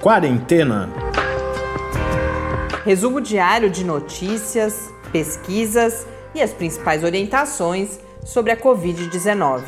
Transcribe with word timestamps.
Quarentena. 0.00 0.88
Resumo 2.86 3.20
diário 3.20 3.68
de 3.68 3.84
notícias, 3.84 4.90
pesquisas 5.12 6.06
e 6.34 6.40
as 6.40 6.54
principais 6.54 7.04
orientações 7.04 8.00
sobre 8.24 8.50
a 8.50 8.56
Covid-19. 8.56 9.62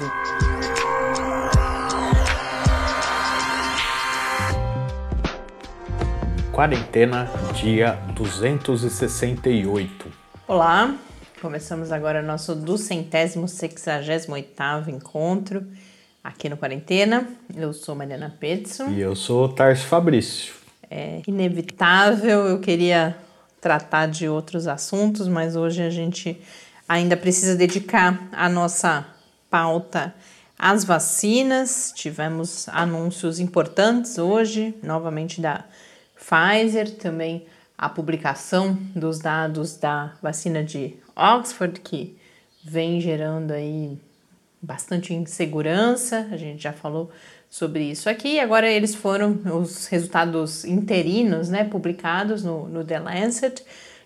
Quarentena, 6.50 7.30
dia 7.52 7.98
268. 8.14 10.10
Olá, 10.48 10.94
começamos 11.42 11.92
agora 11.92 12.22
nosso 12.22 12.54
duzentésimo 12.54 13.46
sexagésimo 13.46 14.32
oitavo 14.32 14.90
encontro 14.90 15.62
aqui 16.22 16.48
no 16.48 16.56
Quarentena. 16.56 17.26
Eu 17.54 17.72
sou 17.72 17.94
Mariana 17.94 18.34
Petson. 18.38 18.88
E 18.90 19.00
eu 19.00 19.16
sou 19.16 19.48
Tarso 19.48 19.86
Fabrício. 19.86 20.54
É 20.90 21.22
inevitável, 21.26 22.46
eu 22.46 22.60
queria 22.60 23.16
tratar 23.60 24.06
de 24.06 24.28
outros 24.28 24.66
assuntos, 24.66 25.26
mas 25.26 25.56
hoje 25.56 25.82
a 25.82 25.90
gente 25.90 26.40
ainda 26.88 27.16
precisa 27.16 27.56
dedicar 27.56 28.28
a 28.32 28.48
nossa 28.48 29.06
pauta 29.48 30.14
às 30.58 30.84
vacinas. 30.84 31.92
Tivemos 31.94 32.68
anúncios 32.68 33.40
importantes 33.40 34.18
hoje, 34.18 34.74
novamente 34.82 35.40
da 35.40 35.64
Pfizer, 36.14 36.96
também 36.96 37.46
a 37.76 37.88
publicação 37.88 38.78
dos 38.94 39.18
dados 39.18 39.76
da 39.76 40.12
vacina 40.22 40.62
de 40.62 40.94
Oxford, 41.16 41.80
que 41.80 42.16
vem 42.64 43.00
gerando 43.00 43.52
aí 43.52 43.98
bastante 44.62 45.12
insegurança, 45.12 46.28
a 46.30 46.36
gente 46.36 46.62
já 46.62 46.72
falou 46.72 47.10
sobre 47.50 47.82
isso 47.82 48.08
aqui. 48.08 48.38
Agora 48.38 48.70
eles 48.70 48.94
foram 48.94 49.40
os 49.58 49.86
resultados 49.88 50.64
interinos, 50.64 51.48
né, 51.48 51.64
publicados 51.64 52.44
no, 52.44 52.68
no 52.68 52.84
The 52.84 53.00
Lancet. 53.00 53.64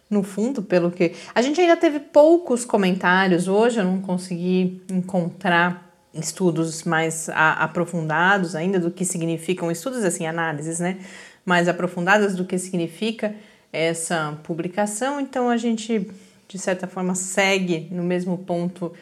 No 0.08 0.22
fundo, 0.22 0.62
pelo 0.62 0.90
que 0.90 1.12
a 1.34 1.42
gente 1.42 1.60
ainda 1.60 1.76
teve 1.76 1.98
poucos 1.98 2.64
comentários 2.64 3.48
hoje, 3.48 3.80
eu 3.80 3.84
não 3.84 4.00
consegui 4.00 4.80
encontrar 4.88 5.86
estudos 6.14 6.84
mais 6.84 7.28
a, 7.28 7.64
aprofundados 7.64 8.54
ainda 8.54 8.78
do 8.78 8.90
que 8.90 9.04
significam 9.04 9.70
estudos 9.70 10.04
assim, 10.04 10.24
análises, 10.24 10.78
né, 10.80 10.98
mais 11.44 11.68
aprofundadas 11.68 12.36
do 12.36 12.44
que 12.44 12.56
significa 12.56 13.34
essa 13.72 14.38
publicação. 14.44 15.20
Então 15.20 15.50
a 15.50 15.56
gente 15.56 16.08
de 16.48 16.58
certa 16.58 16.86
forma 16.86 17.14
segue 17.14 17.88
no 17.90 18.04
mesmo 18.04 18.38
ponto 18.38 18.92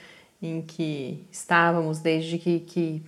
em 0.47 0.61
que 0.61 1.25
estávamos 1.33 2.00
desde 2.00 2.39
que, 2.39 2.61
que 2.61 3.03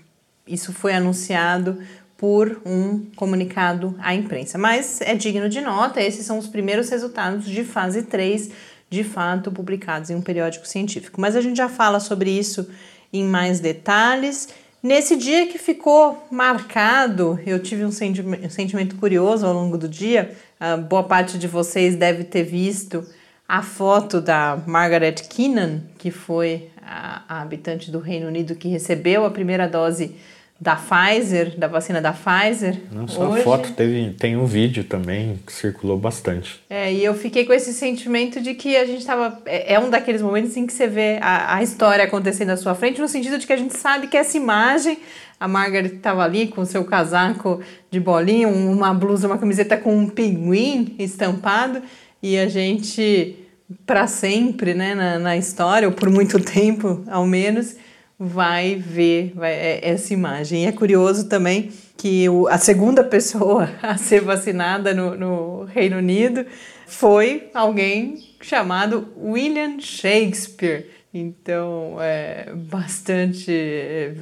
isso 0.47 0.73
foi 0.73 0.95
anunciado 0.95 1.79
por 2.17 2.63
um 2.65 3.05
comunicado 3.15 3.95
à 3.99 4.15
imprensa. 4.15 4.57
Mas 4.57 5.01
é 5.03 5.15
digno 5.15 5.49
de 5.49 5.61
nota, 5.61 6.01
esses 6.01 6.25
são 6.25 6.39
os 6.39 6.47
primeiros 6.47 6.89
resultados 6.89 7.45
de 7.45 7.63
fase 7.63 8.05
3, 8.05 8.51
de 8.89 9.05
fato, 9.05 9.53
publicados 9.53 10.09
em 10.09 10.15
um 10.15 10.23
periódico 10.23 10.67
científico. 10.67 11.21
Mas 11.21 11.37
a 11.37 11.41
gente 11.41 11.57
já 11.57 11.69
fala 11.69 12.01
sobre 12.01 12.31
isso 12.31 12.69
em 13.13 13.23
mais 13.23 13.61
detalhes. 13.61 14.49
Nesse 14.83 15.17
dia 15.17 15.47
que 15.47 15.59
ficou 15.59 16.27
marcado, 16.31 17.39
eu 17.45 17.59
tive 17.61 17.85
um 17.85 17.91
sentimento, 17.91 18.97
curioso 18.97 19.45
ao 19.45 19.53
longo 19.53 19.77
do 19.77 19.89
dia. 19.89 20.35
Uh, 20.61 20.81
boa 20.81 21.03
parte 21.03 21.39
de 21.39 21.49
vocês 21.49 21.97
deve 21.97 22.25
ter 22.25 22.45
visto 22.45 23.05
a 23.49 23.63
foto 23.63 24.21
da 24.21 24.59
Margaret 24.67 25.15
Keenan, 25.29 25.83
que 25.99 26.11
foi 26.11 26.71
a, 26.87 27.23
a 27.29 27.43
habitante 27.43 27.91
do 27.91 27.99
Reino 27.99 28.29
Unido 28.29 28.55
que 28.55 28.69
recebeu 28.69 29.25
a 29.25 29.31
primeira 29.31 29.67
dose 29.69 30.15
da 30.59 30.75
Pfizer, 30.75 31.59
da 31.59 31.69
vacina 31.69 32.01
da 32.01 32.15
Pfizer. 32.15 32.81
Não 32.91 33.07
só 33.07 33.29
hoje. 33.29 33.41
a 33.41 33.45
foto, 33.45 33.73
teve, 33.73 34.15
tem 34.19 34.37
um 34.37 34.47
vídeo 34.47 34.85
também 34.85 35.39
que 35.47 35.53
circulou 35.53 35.99
bastante. 35.99 36.61
É, 36.71 36.91
e 36.91 37.05
eu 37.05 37.13
fiquei 37.15 37.45
com 37.45 37.53
esse 37.53 37.75
sentimento 37.75 38.41
de 38.41 38.55
que 38.55 38.75
a 38.75 38.87
gente 38.87 39.01
estava. 39.01 39.39
É, 39.45 39.75
é, 39.75 39.79
um 39.79 39.91
daqueles 39.91 40.23
momentos 40.23 40.57
em 40.57 40.67
que 40.67 40.73
você 40.73 40.87
vê 40.87 41.19
a, 41.21 41.57
a 41.57 41.63
história 41.63 42.05
acontecendo 42.05 42.51
à 42.51 42.57
sua 42.57 42.75
frente, 42.75 43.01
no 43.01 43.09
sentido 43.09 43.39
de 43.39 43.47
que 43.47 43.53
a 43.53 43.57
gente 43.57 43.77
sabe 43.77 44.07
que 44.07 44.17
essa 44.17 44.37
imagem. 44.37 44.99
A 45.39 45.47
Margaret 45.47 45.97
estava 45.97 46.25
ali 46.25 46.47
com 46.47 46.63
o 46.63 46.65
seu 46.65 46.83
casaco 46.83 47.61
de 47.91 48.01
bolinha, 48.01 48.49
uma 48.49 48.95
blusa, 48.95 49.27
uma 49.27 49.37
camiseta 49.37 49.77
com 49.77 49.95
um 49.95 50.09
pinguim 50.09 50.97
estampado, 50.99 51.83
e 52.23 52.39
a 52.39 52.49
gente 52.49 53.46
para 53.85 54.07
sempre 54.07 54.75
né, 54.75 54.95
na, 54.95 55.19
na, 55.19 55.37
história, 55.37 55.89
ou 55.89 55.95
por 55.95 56.11
muito 56.11 56.39
tempo 56.43 57.03
ao 57.09 57.27
menos, 57.27 57.77
vai 58.19 58.77
ver 58.77 59.33
vai, 59.35 59.53
é, 59.53 59.81
essa 59.83 60.13
imagem. 60.13 60.65
E 60.65 60.67
é 60.67 60.73
curioso 60.73 61.29
também 61.29 61.71
que 61.97 62.29
o, 62.29 62.47
a 62.49 62.59
segunda 62.59 63.03
pessoa 63.03 63.71
a 63.83 63.97
ser 63.97 64.23
vacinada 64.23 64.95
no, 64.95 65.17
no 65.17 65.65
Reino 65.65 65.99
Unido 65.99 66.47
foi 66.87 67.51
alguém 67.53 68.19
chamado 68.41 69.09
William 69.19 69.81
Shakespeare. 69.81 70.87
Então, 71.13 71.97
é 71.99 72.53
bastante. 72.55 73.51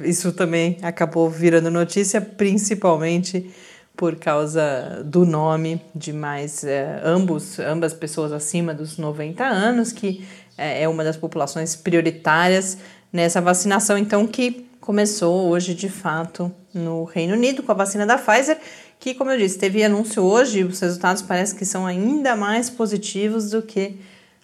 Isso 0.03 0.31
também 0.31 0.77
acabou 0.81 1.29
virando 1.29 1.69
notícia, 1.69 2.21
principalmente 2.21 3.51
por 3.95 4.15
causa 4.15 5.03
do 5.05 5.25
nome 5.25 5.81
de 5.93 6.11
mais 6.11 6.63
é, 6.63 7.01
ambos, 7.03 7.59
ambas 7.59 7.93
pessoas 7.93 8.31
acima 8.31 8.73
dos 8.73 8.97
90 8.97 9.43
anos, 9.43 9.91
que 9.91 10.25
é, 10.57 10.83
é 10.83 10.89
uma 10.89 11.03
das 11.03 11.17
populações 11.17 11.75
prioritárias 11.75 12.77
nessa 13.11 13.41
vacinação, 13.41 13.97
então 13.97 14.27
que 14.27 14.67
começou 14.81 15.49
hoje 15.49 15.73
de 15.73 15.89
fato 15.89 16.51
no 16.73 17.05
Reino 17.05 17.33
Unido 17.33 17.63
com 17.63 17.71
a 17.71 17.75
vacina 17.75 18.05
da 18.05 18.17
Pfizer, 18.17 18.59
que 18.99 19.13
como 19.13 19.31
eu 19.31 19.37
disse, 19.37 19.57
teve 19.57 19.83
anúncio 19.83 20.23
hoje, 20.23 20.63
os 20.63 20.79
resultados 20.79 21.21
parecem 21.21 21.57
que 21.57 21.65
são 21.65 21.85
ainda 21.85 22.35
mais 22.35 22.69
positivos 22.69 23.49
do 23.49 23.61
que 23.61 23.97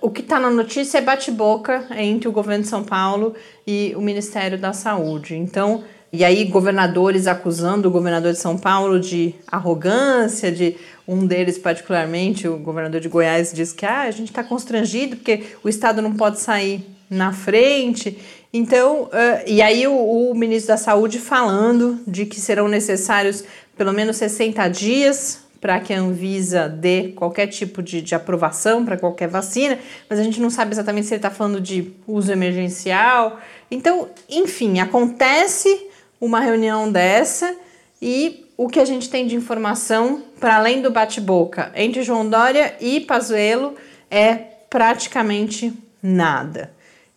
o 0.00 0.10
que 0.10 0.20
está 0.20 0.38
na 0.38 0.50
notícia 0.50 0.98
é 0.98 1.00
bate-boca 1.00 1.86
entre 1.96 2.28
o 2.28 2.32
governo 2.32 2.62
de 2.62 2.68
São 2.68 2.84
Paulo 2.84 3.34
e 3.66 3.92
o 3.96 4.00
Ministério 4.00 4.56
da 4.56 4.72
Saúde. 4.72 5.34
Então, 5.34 5.82
e 6.12 6.24
aí 6.24 6.44
governadores 6.44 7.26
acusando 7.26 7.88
o 7.88 7.90
governador 7.90 8.32
de 8.32 8.38
São 8.38 8.56
Paulo 8.56 9.00
de 9.00 9.34
arrogância, 9.46 10.52
de 10.52 10.76
um 11.08 11.26
deles 11.26 11.58
particularmente, 11.58 12.46
o 12.46 12.58
governador 12.58 13.00
de 13.00 13.08
Goiás, 13.08 13.52
diz 13.52 13.72
que 13.72 13.84
ah, 13.84 14.02
a 14.02 14.10
gente 14.10 14.28
está 14.28 14.44
constrangido 14.44 15.16
porque 15.16 15.42
o 15.64 15.68
Estado 15.68 16.00
não 16.00 16.12
pode 16.14 16.38
sair 16.38 16.84
na 17.10 17.32
frente. 17.32 18.18
Então, 18.52 19.08
eh, 19.12 19.44
e 19.46 19.62
aí 19.62 19.86
o, 19.86 20.30
o 20.30 20.34
ministro 20.34 20.68
da 20.68 20.76
Saúde 20.76 21.18
falando 21.18 21.98
de 22.06 22.26
que 22.26 22.38
serão 22.38 22.68
necessários 22.68 23.42
pelo 23.76 23.92
menos 23.92 24.16
60 24.18 24.68
dias 24.68 25.40
para 25.62 25.78
que 25.78 25.94
a 25.94 26.00
Anvisa 26.00 26.68
dê 26.68 27.12
qualquer 27.14 27.46
tipo 27.46 27.80
de, 27.80 28.02
de 28.02 28.16
aprovação 28.16 28.84
para 28.84 28.96
qualquer 28.98 29.28
vacina, 29.28 29.78
mas 30.10 30.18
a 30.18 30.24
gente 30.24 30.40
não 30.40 30.50
sabe 30.50 30.72
exatamente 30.72 31.06
se 31.06 31.14
ele 31.14 31.20
está 31.20 31.30
falando 31.30 31.60
de 31.60 31.92
uso 32.04 32.32
emergencial. 32.32 33.38
Então, 33.70 34.08
enfim, 34.28 34.80
acontece 34.80 35.86
uma 36.20 36.40
reunião 36.40 36.90
dessa 36.90 37.54
e 38.02 38.44
o 38.56 38.68
que 38.68 38.80
a 38.80 38.84
gente 38.84 39.08
tem 39.08 39.24
de 39.24 39.36
informação, 39.36 40.24
para 40.40 40.56
além 40.56 40.82
do 40.82 40.90
bate-boca 40.90 41.70
entre 41.76 42.02
João 42.02 42.28
Dória 42.28 42.74
e 42.80 42.98
Pazuello, 42.98 43.76
é 44.10 44.34
praticamente 44.68 45.72
nada. 46.02 46.72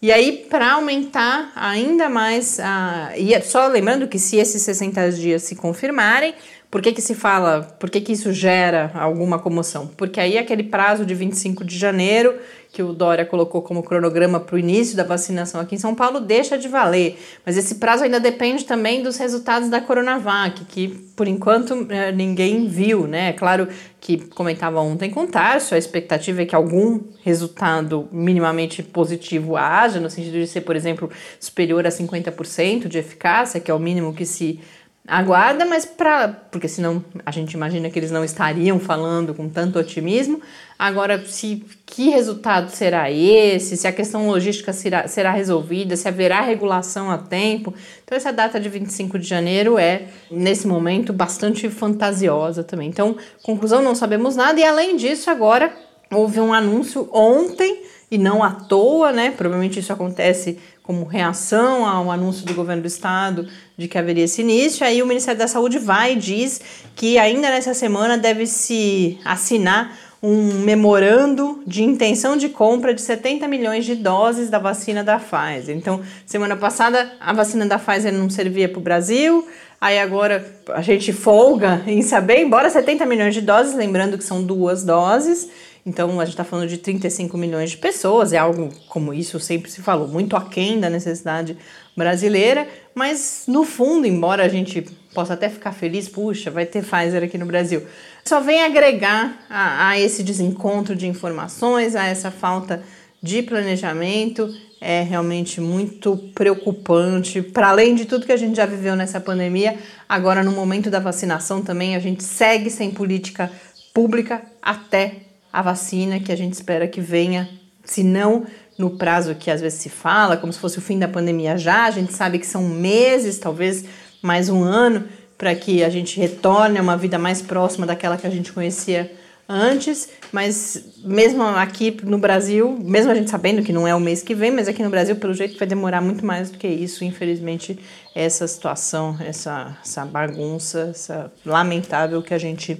E 0.05 0.11
aí, 0.11 0.45
para 0.47 0.73
aumentar 0.73 1.51
ainda 1.55 2.07
mais, 2.07 2.59
a... 2.59 3.11
e 3.17 3.33
é 3.33 3.41
só 3.41 3.65
lembrando 3.65 4.07
que 4.07 4.19
se 4.19 4.37
esses 4.37 4.61
60 4.61 5.11
dias 5.13 5.41
se 5.41 5.55
confirmarem, 5.55 6.35
por 6.75 6.81
que, 6.81 6.91
que 6.91 7.01
se 7.01 7.15
fala, 7.15 7.61
por 7.79 7.89
que, 7.89 8.01
que 8.01 8.11
isso 8.11 8.33
gera 8.33 8.91
alguma 8.95 9.39
comoção? 9.39 9.87
Porque 9.87 10.19
aí 10.19 10.37
aquele 10.37 10.63
prazo 10.63 11.05
de 11.05 11.15
25 11.15 11.63
de 11.63 11.77
janeiro, 11.77 12.35
que 12.69 12.83
o 12.83 12.91
Dória 12.91 13.25
colocou 13.25 13.61
como 13.61 13.81
cronograma 13.81 14.41
para 14.41 14.57
o 14.57 14.59
início 14.59 14.97
da 14.97 15.05
vacinação 15.05 15.61
aqui 15.61 15.75
em 15.75 15.77
São 15.77 15.95
Paulo, 15.95 16.19
deixa 16.19 16.57
de 16.57 16.67
valer. 16.67 17.17
Mas 17.45 17.55
esse 17.55 17.75
prazo 17.75 18.03
ainda 18.03 18.19
depende 18.19 18.65
também 18.65 19.01
dos 19.01 19.15
resultados 19.15 19.69
da 19.69 19.79
Coronavac, 19.79 20.65
que 20.65 20.89
por 21.15 21.29
enquanto 21.29 21.87
eh, 21.89 22.11
ninguém 22.11 22.67
viu, 22.67 23.07
né? 23.07 23.29
É 23.29 23.31
claro 23.31 23.69
que 24.01 24.17
comentava 24.17 24.81
ontem 24.81 25.09
com 25.09 25.21
o 25.21 25.27
Tarso, 25.27 25.75
a 25.75 25.77
expectativa 25.77 26.41
é 26.41 26.45
que 26.45 26.55
algum 26.55 26.99
resultado 27.23 28.09
minimamente 28.11 28.83
positivo 28.83 29.55
haja, 29.55 30.01
no 30.01 30.09
sentido 30.09 30.33
de 30.33 30.45
ser, 30.45 30.59
por 30.59 30.75
exemplo, 30.75 31.09
superior 31.39 31.87
a 31.87 31.89
50% 31.89 32.89
de 32.89 32.97
eficácia, 32.97 33.61
que 33.61 33.71
é 33.71 33.73
o 33.73 33.79
mínimo 33.79 34.13
que 34.13 34.25
se 34.25 34.59
aguarda, 35.07 35.65
mas 35.65 35.85
para 35.85 36.27
porque 36.27 36.67
senão 36.67 37.03
a 37.25 37.31
gente 37.31 37.53
imagina 37.53 37.89
que 37.89 37.99
eles 37.99 38.11
não 38.11 38.23
estariam 38.23 38.79
falando 38.79 39.33
com 39.33 39.47
tanto 39.47 39.77
otimismo. 39.77 40.41
Agora, 40.77 41.23
se 41.25 41.63
que 41.85 42.09
resultado 42.09 42.69
será 42.69 43.09
esse? 43.11 43.77
Se 43.77 43.87
a 43.87 43.91
questão 43.91 44.27
logística 44.27 44.73
será, 44.73 45.07
será 45.07 45.31
resolvida? 45.31 45.95
Se 45.95 46.07
haverá 46.07 46.41
regulação 46.41 47.09
a 47.09 47.17
tempo? 47.17 47.73
Então, 48.03 48.17
essa 48.17 48.33
data 48.33 48.59
de 48.59 48.67
25 48.67 49.19
de 49.19 49.27
janeiro 49.27 49.77
é, 49.77 50.07
nesse 50.29 50.67
momento, 50.67 51.13
bastante 51.13 51.69
fantasiosa 51.69 52.63
também. 52.63 52.89
Então, 52.89 53.15
conclusão, 53.43 53.81
não 53.81 53.95
sabemos 53.95 54.35
nada. 54.35 54.59
E 54.59 54.63
além 54.63 54.97
disso, 54.97 55.29
agora 55.29 55.71
houve 56.11 56.39
um 56.39 56.53
anúncio 56.53 57.07
ontem 57.13 57.83
e 58.09 58.17
não 58.17 58.43
à 58.43 58.51
toa, 58.51 59.11
né? 59.11 59.31
Provavelmente 59.31 59.79
isso 59.79 59.93
acontece 59.93 60.59
como 60.85 61.03
reação 61.03 61.85
ao 61.85 62.11
anúncio 62.11 62.45
do 62.45 62.53
governo 62.53 62.83
do 62.83 62.87
estado 62.87 63.47
de 63.75 63.87
que 63.87 63.97
haveria 63.97 64.25
esse 64.25 64.41
início. 64.41 64.85
Aí 64.85 65.01
o 65.01 65.07
Ministério 65.07 65.39
da 65.39 65.47
Saúde 65.47 65.79
vai 65.79 66.13
e 66.13 66.15
diz 66.15 66.61
que 66.95 67.17
ainda 67.17 67.49
nessa 67.49 67.73
semana 67.73 68.17
deve 68.17 68.45
se 68.45 69.17
assinar 69.25 69.97
um 70.21 70.59
memorando 70.59 71.61
de 71.65 71.83
intenção 71.83 72.37
de 72.37 72.49
compra 72.49 72.93
de 72.93 73.01
70 73.01 73.47
milhões 73.47 73.85
de 73.85 73.95
doses 73.95 74.49
da 74.49 74.59
vacina 74.59 75.03
da 75.03 75.19
Pfizer. 75.19 75.75
Então, 75.75 76.01
semana 76.25 76.55
passada 76.55 77.13
a 77.19 77.33
vacina 77.33 77.65
da 77.65 77.77
Pfizer 77.77 78.13
não 78.13 78.29
servia 78.29 78.69
para 78.69 78.79
o 78.79 78.81
Brasil, 78.81 79.47
aí 79.79 79.99
agora 79.99 80.45
a 80.69 80.81
gente 80.81 81.11
folga 81.11 81.83
em 81.85 82.01
saber, 82.01 82.41
embora 82.41 82.69
70 82.69 83.05
milhões 83.05 83.33
de 83.33 83.41
doses, 83.41 83.75
lembrando 83.75 84.17
que 84.17 84.23
são 84.23 84.43
duas 84.43 84.83
doses, 84.83 85.49
então 85.85 86.19
a 86.19 86.25
gente 86.25 86.33
está 86.33 86.43
falando 86.43 86.67
de 86.67 86.79
35 86.79 87.37
milhões 87.37 87.71
de 87.71 87.77
pessoas, 87.77 88.33
é 88.33 88.37
algo 88.37 88.69
como 88.87 89.13
isso 89.13 89.39
sempre 89.39 89.69
se 89.69 89.81
falou, 89.81 90.07
muito 90.07 90.35
aquém 90.35 90.79
da 90.79 90.89
necessidade 90.89 91.55
brasileira, 91.95 92.67
mas 92.95 93.43
no 93.47 93.63
fundo, 93.63 94.07
embora 94.07 94.43
a 94.43 94.47
gente 94.49 94.81
possa 95.13 95.35
até 95.35 95.47
ficar 95.47 95.71
feliz, 95.71 96.09
puxa, 96.09 96.49
vai 96.49 96.65
ter 96.65 96.83
Pfizer 96.83 97.23
aqui 97.23 97.37
no 97.37 97.45
Brasil, 97.45 97.83
só 98.25 98.41
vem 98.41 98.63
agregar 98.63 99.45
a, 99.47 99.89
a 99.89 99.99
esse 99.99 100.23
desencontro 100.23 100.95
de 100.95 101.07
informações, 101.07 101.95
a 101.95 102.05
essa 102.05 102.31
falta 102.31 102.81
de 103.21 103.43
planejamento, 103.43 104.51
é 104.81 105.01
realmente 105.01 105.61
muito 105.61 106.17
preocupante. 106.35 107.41
Para 107.41 107.69
além 107.69 107.95
de 107.95 108.05
tudo 108.05 108.25
que 108.25 108.31
a 108.31 108.37
gente 108.37 108.55
já 108.55 108.65
viveu 108.65 108.95
nessa 108.95 109.19
pandemia, 109.19 109.77
agora 110.07 110.43
no 110.43 110.51
momento 110.51 110.89
da 110.89 110.99
vacinação 110.99 111.61
também 111.61 111.95
a 111.95 111.99
gente 111.99 112.23
segue 112.23 112.69
sem 112.69 112.91
política 112.91 113.51
pública 113.93 114.43
até 114.61 115.24
a 115.55 115.61
vacina 115.61 116.19
que 116.19 116.33
a 116.33 116.35
gente 116.35 116.51
espera 116.51 116.85
que 116.85 116.99
venha, 116.99 117.49
se 117.81 118.03
não 118.03 118.45
no 118.77 118.97
prazo 118.97 119.35
que 119.35 119.49
às 119.49 119.61
vezes 119.61 119.79
se 119.79 119.87
fala, 119.87 120.35
como 120.35 120.51
se 120.51 120.59
fosse 120.59 120.77
o 120.77 120.81
fim 120.81 120.99
da 120.99 121.07
pandemia 121.07 121.57
já, 121.57 121.85
a 121.85 121.91
gente 121.91 122.11
sabe 122.11 122.39
que 122.39 122.45
são 122.45 122.63
meses, 122.63 123.39
talvez 123.39 123.85
mais 124.21 124.49
um 124.49 124.61
ano, 124.61 125.05
para 125.37 125.55
que 125.55 125.81
a 125.81 125.89
gente 125.89 126.19
retorne 126.19 126.77
a 126.77 126.81
uma 126.81 126.97
vida 126.97 127.17
mais 127.17 127.41
próxima 127.41 127.85
daquela 127.85 128.17
que 128.17 128.27
a 128.27 128.29
gente 128.29 128.51
conhecia 128.51 129.09
antes, 129.47 130.09
mas 130.29 130.99
mesmo 131.05 131.41
aqui 131.41 131.95
no 132.03 132.17
Brasil, 132.17 132.77
mesmo 132.77 133.09
a 133.09 133.15
gente 133.15 133.29
sabendo 133.29 133.63
que 133.63 133.71
não 133.71 133.87
é 133.87 133.95
o 133.95 133.99
mês 133.99 134.21
que 134.21 134.35
vem, 134.35 134.51
mas 134.51 134.67
aqui 134.67 134.83
no 134.83 134.89
Brasil, 134.89 135.15
pelo 135.15 135.33
jeito, 135.33 135.57
vai 135.57 135.67
demorar 135.69 136.01
muito 136.01 136.25
mais 136.25 136.51
do 136.51 136.57
que 136.57 136.67
isso, 136.67 137.05
infelizmente, 137.05 137.79
essa 138.13 138.45
situação, 138.45 139.15
essa, 139.21 139.77
essa 139.81 140.05
bagunça, 140.05 140.89
essa 140.89 141.31
lamentável 141.45 142.21
que 142.21 142.33
a 142.33 142.37
gente 142.37 142.77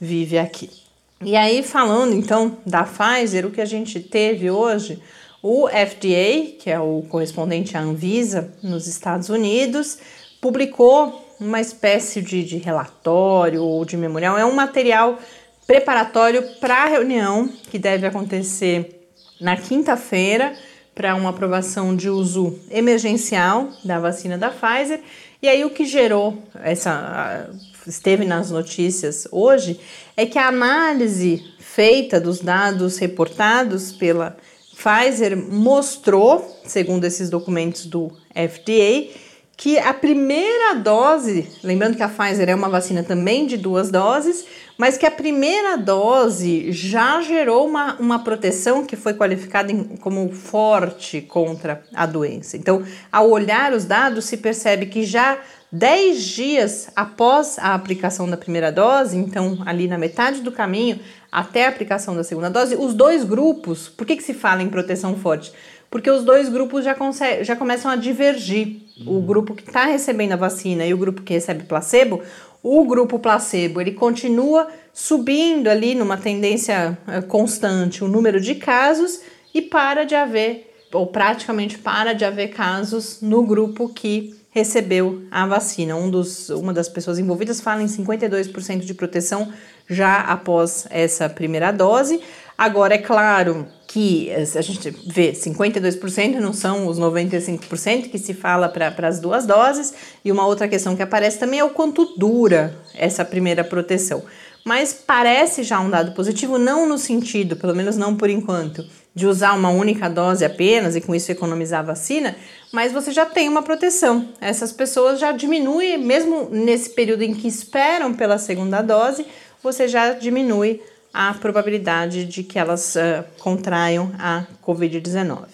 vive 0.00 0.36
aqui. 0.38 0.85
E 1.22 1.34
aí, 1.34 1.62
falando 1.62 2.14
então 2.14 2.58
da 2.66 2.84
Pfizer, 2.84 3.46
o 3.46 3.50
que 3.50 3.60
a 3.60 3.66
gente 3.66 4.00
teve 4.00 4.50
hoje, 4.50 5.02
o 5.42 5.66
FDA, 5.66 6.56
que 6.58 6.70
é 6.70 6.78
o 6.78 7.04
correspondente 7.08 7.76
à 7.76 7.80
Anvisa 7.80 8.52
nos 8.62 8.86
Estados 8.86 9.30
Unidos, 9.30 9.98
publicou 10.40 11.24
uma 11.40 11.60
espécie 11.60 12.20
de, 12.20 12.44
de 12.44 12.58
relatório 12.58 13.62
ou 13.62 13.84
de 13.84 13.96
memorial, 13.96 14.36
é 14.36 14.44
um 14.44 14.54
material 14.54 15.18
preparatório 15.66 16.42
para 16.60 16.84
a 16.84 16.86
reunião 16.86 17.48
que 17.70 17.78
deve 17.78 18.06
acontecer 18.06 19.08
na 19.40 19.56
quinta-feira 19.56 20.54
para 20.94 21.14
uma 21.14 21.30
aprovação 21.30 21.96
de 21.96 22.08
uso 22.08 22.58
emergencial 22.70 23.70
da 23.84 23.98
vacina 23.98 24.38
da 24.38 24.50
Pfizer. 24.50 25.00
E 25.42 25.48
aí 25.48 25.64
o 25.64 25.70
que 25.70 25.84
gerou 25.84 26.42
essa 26.62 27.50
esteve 27.86 28.24
nas 28.24 28.50
notícias 28.50 29.26
hoje 29.30 29.78
é 30.16 30.26
que 30.26 30.38
a 30.38 30.48
análise 30.48 31.42
feita 31.58 32.20
dos 32.20 32.40
dados 32.40 32.98
reportados 32.98 33.92
pela 33.92 34.36
Pfizer 34.76 35.36
mostrou, 35.36 36.60
segundo 36.64 37.04
esses 37.04 37.30
documentos 37.30 37.86
do 37.86 38.12
FDA, 38.34 39.08
que 39.56 39.78
a 39.78 39.94
primeira 39.94 40.74
dose, 40.74 41.48
lembrando 41.64 41.96
que 41.96 42.02
a 42.02 42.08
Pfizer 42.08 42.50
é 42.50 42.54
uma 42.54 42.68
vacina 42.68 43.02
também 43.02 43.46
de 43.46 43.56
duas 43.56 43.90
doses, 43.90 44.44
mas 44.76 44.98
que 44.98 45.06
a 45.06 45.10
primeira 45.10 45.78
dose 45.78 46.70
já 46.70 47.22
gerou 47.22 47.66
uma, 47.66 47.94
uma 47.94 48.18
proteção 48.18 48.84
que 48.84 48.96
foi 48.96 49.14
qualificada 49.14 49.72
em, 49.72 49.82
como 49.96 50.30
forte 50.30 51.22
contra 51.22 51.82
a 51.94 52.04
doença. 52.04 52.58
Então, 52.58 52.84
ao 53.10 53.30
olhar 53.30 53.72
os 53.72 53.86
dados, 53.86 54.26
se 54.26 54.36
percebe 54.36 54.86
que 54.86 55.04
já 55.04 55.38
10 55.72 56.22
dias 56.22 56.90
após 56.94 57.58
a 57.58 57.74
aplicação 57.74 58.28
da 58.28 58.36
primeira 58.36 58.70
dose, 58.70 59.16
então 59.16 59.58
ali 59.64 59.88
na 59.88 59.96
metade 59.96 60.42
do 60.42 60.52
caminho 60.52 61.00
até 61.32 61.66
a 61.66 61.68
aplicação 61.68 62.14
da 62.14 62.22
segunda 62.22 62.48
dose, 62.50 62.76
os 62.76 62.94
dois 62.94 63.24
grupos, 63.24 63.88
por 63.88 64.06
que, 64.06 64.16
que 64.16 64.22
se 64.22 64.32
fala 64.32 64.62
em 64.62 64.68
proteção 64.68 65.16
forte? 65.16 65.52
Porque 65.96 66.10
os 66.10 66.22
dois 66.24 66.50
grupos 66.50 66.84
já, 66.84 66.94
já 67.40 67.56
começam 67.56 67.90
a 67.90 67.96
divergir. 67.96 68.82
Uhum. 69.00 69.16
O 69.16 69.22
grupo 69.22 69.54
que 69.54 69.66
está 69.66 69.86
recebendo 69.86 70.32
a 70.32 70.36
vacina 70.36 70.84
e 70.84 70.92
o 70.92 70.98
grupo 70.98 71.22
que 71.22 71.32
recebe 71.32 71.64
placebo, 71.64 72.20
o 72.62 72.84
grupo 72.84 73.18
placebo 73.18 73.80
ele 73.80 73.92
continua 73.92 74.68
subindo 74.92 75.68
ali 75.68 75.94
numa 75.94 76.18
tendência 76.18 76.98
eh, 77.08 77.22
constante 77.22 78.04
o 78.04 78.08
número 78.08 78.38
de 78.38 78.56
casos 78.56 79.22
e 79.54 79.62
para 79.62 80.04
de 80.04 80.14
haver, 80.14 80.70
ou 80.92 81.06
praticamente 81.06 81.78
para 81.78 82.12
de 82.12 82.26
haver 82.26 82.48
casos 82.48 83.22
no 83.22 83.42
grupo 83.42 83.88
que 83.88 84.38
recebeu 84.50 85.22
a 85.30 85.46
vacina. 85.46 85.96
Um 85.96 86.10
dos, 86.10 86.50
uma 86.50 86.74
das 86.74 86.90
pessoas 86.90 87.18
envolvidas 87.18 87.58
fala 87.58 87.82
em 87.82 87.86
52% 87.86 88.80
de 88.80 88.92
proteção 88.92 89.50
já 89.88 90.20
após 90.20 90.86
essa 90.90 91.26
primeira 91.26 91.72
dose. 91.72 92.20
Agora, 92.58 92.94
é 92.94 92.98
claro 92.98 93.66
que 93.96 94.30
a 94.30 94.60
gente 94.60 94.90
vê 95.06 95.32
52% 95.32 96.34
não 96.34 96.52
são 96.52 96.86
os 96.86 97.00
95% 97.00 98.10
que 98.10 98.18
se 98.18 98.34
fala 98.34 98.68
para 98.68 99.08
as 99.08 99.18
duas 99.18 99.46
doses, 99.46 99.94
e 100.22 100.30
uma 100.30 100.46
outra 100.46 100.68
questão 100.68 100.94
que 100.94 101.00
aparece 101.00 101.38
também 101.38 101.60
é 101.60 101.64
o 101.64 101.70
quanto 101.70 102.14
dura 102.14 102.76
essa 102.94 103.24
primeira 103.24 103.64
proteção. 103.64 104.22
Mas 104.62 104.92
parece 104.92 105.62
já 105.62 105.80
um 105.80 105.88
dado 105.88 106.12
positivo, 106.12 106.58
não 106.58 106.86
no 106.86 106.98
sentido, 106.98 107.56
pelo 107.56 107.74
menos 107.74 107.96
não 107.96 108.14
por 108.14 108.28
enquanto, 108.28 108.84
de 109.14 109.26
usar 109.26 109.54
uma 109.54 109.70
única 109.70 110.10
dose 110.10 110.44
apenas 110.44 110.94
e 110.94 111.00
com 111.00 111.14
isso 111.14 111.32
economizar 111.32 111.82
vacina, 111.82 112.36
mas 112.70 112.92
você 112.92 113.10
já 113.12 113.24
tem 113.24 113.48
uma 113.48 113.62
proteção. 113.62 114.28
Essas 114.42 114.72
pessoas 114.72 115.18
já 115.18 115.32
diminuem, 115.32 115.96
mesmo 115.96 116.50
nesse 116.50 116.90
período 116.90 117.22
em 117.22 117.32
que 117.32 117.48
esperam 117.48 118.12
pela 118.12 118.36
segunda 118.36 118.82
dose, 118.82 119.24
você 119.62 119.88
já 119.88 120.12
diminui 120.12 120.82
a 121.16 121.32
probabilidade 121.32 122.26
de 122.26 122.42
que 122.42 122.58
elas 122.58 122.94
uh, 122.94 123.24
contraiam 123.38 124.12
a 124.18 124.44
Covid-19. 124.62 125.46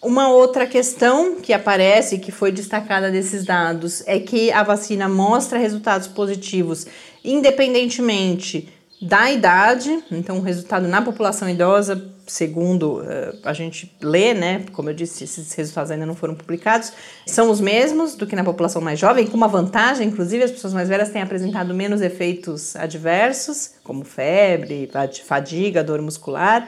Uma 0.00 0.30
outra 0.30 0.66
questão 0.66 1.36
que 1.36 1.52
aparece, 1.52 2.18
que 2.18 2.32
foi 2.32 2.50
destacada 2.50 3.10
desses 3.10 3.44
dados, 3.44 4.02
é 4.06 4.18
que 4.18 4.50
a 4.50 4.62
vacina 4.62 5.06
mostra 5.06 5.58
resultados 5.58 6.08
positivos 6.08 6.86
independentemente 7.22 8.72
da 9.00 9.30
idade, 9.30 10.02
então 10.10 10.38
o 10.38 10.40
resultado 10.40 10.88
na 10.88 11.02
população 11.02 11.48
idosa, 11.48 12.02
segundo 12.26 13.00
uh, 13.00 13.38
a 13.44 13.52
gente 13.52 13.94
lê, 14.00 14.32
né, 14.32 14.64
como 14.72 14.88
eu 14.88 14.94
disse, 14.94 15.24
esses 15.24 15.52
resultados 15.52 15.90
ainda 15.90 16.06
não 16.06 16.14
foram 16.14 16.34
publicados, 16.34 16.92
são 17.26 17.50
os 17.50 17.60
mesmos 17.60 18.14
do 18.14 18.26
que 18.26 18.34
na 18.34 18.42
população 18.42 18.80
mais 18.80 18.98
jovem, 18.98 19.26
com 19.26 19.36
uma 19.36 19.48
vantagem, 19.48 20.08
inclusive 20.08 20.44
as 20.44 20.50
pessoas 20.50 20.72
mais 20.72 20.88
velhas 20.88 21.10
têm 21.10 21.20
apresentado 21.20 21.74
menos 21.74 22.00
efeitos 22.00 22.74
adversos, 22.74 23.72
como 23.84 24.02
febre, 24.02 24.90
fadiga, 25.24 25.84
dor 25.84 26.00
muscular, 26.00 26.66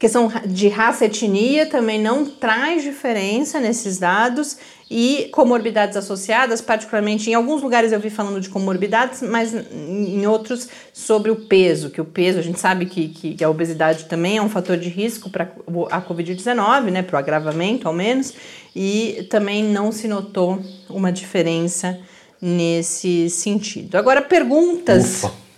questão 0.00 0.32
de 0.46 0.66
raça 0.68 1.04
etnia 1.04 1.66
também 1.66 2.00
não 2.00 2.24
traz 2.24 2.82
diferença 2.82 3.60
nesses 3.60 3.98
dados 3.98 4.56
e 4.90 5.28
comorbidades 5.30 5.94
associadas, 5.94 6.62
particularmente 6.62 7.30
em 7.30 7.34
alguns 7.34 7.62
lugares 7.62 7.92
eu 7.92 8.00
vi 8.00 8.08
falando 8.08 8.40
de 8.40 8.48
comorbidades, 8.48 9.20
mas 9.20 9.54
em 9.54 10.26
outros 10.26 10.68
sobre 10.90 11.30
o 11.30 11.36
peso, 11.36 11.90
que 11.90 12.00
o 12.00 12.04
peso, 12.04 12.38
a 12.38 12.42
gente 12.42 12.58
sabe 12.58 12.86
que, 12.86 13.08
que, 13.08 13.34
que 13.34 13.44
a 13.44 13.50
obesidade 13.50 14.06
também 14.06 14.38
é 14.38 14.42
um 14.42 14.48
fator 14.48 14.78
de 14.78 14.88
risco 14.88 15.28
para 15.28 15.52
a 15.90 16.00
Covid-19, 16.00 16.84
né, 16.90 17.02
para 17.02 17.16
o 17.16 17.18
agravamento 17.18 17.86
ao 17.86 17.92
menos, 17.92 18.32
e 18.74 19.26
também 19.28 19.62
não 19.62 19.92
se 19.92 20.08
notou 20.08 20.58
uma 20.88 21.12
diferença 21.12 22.00
nesse 22.40 23.28
sentido. 23.28 23.96
Agora, 23.96 24.22
perguntas. 24.22 25.24
Ufa 25.24 25.49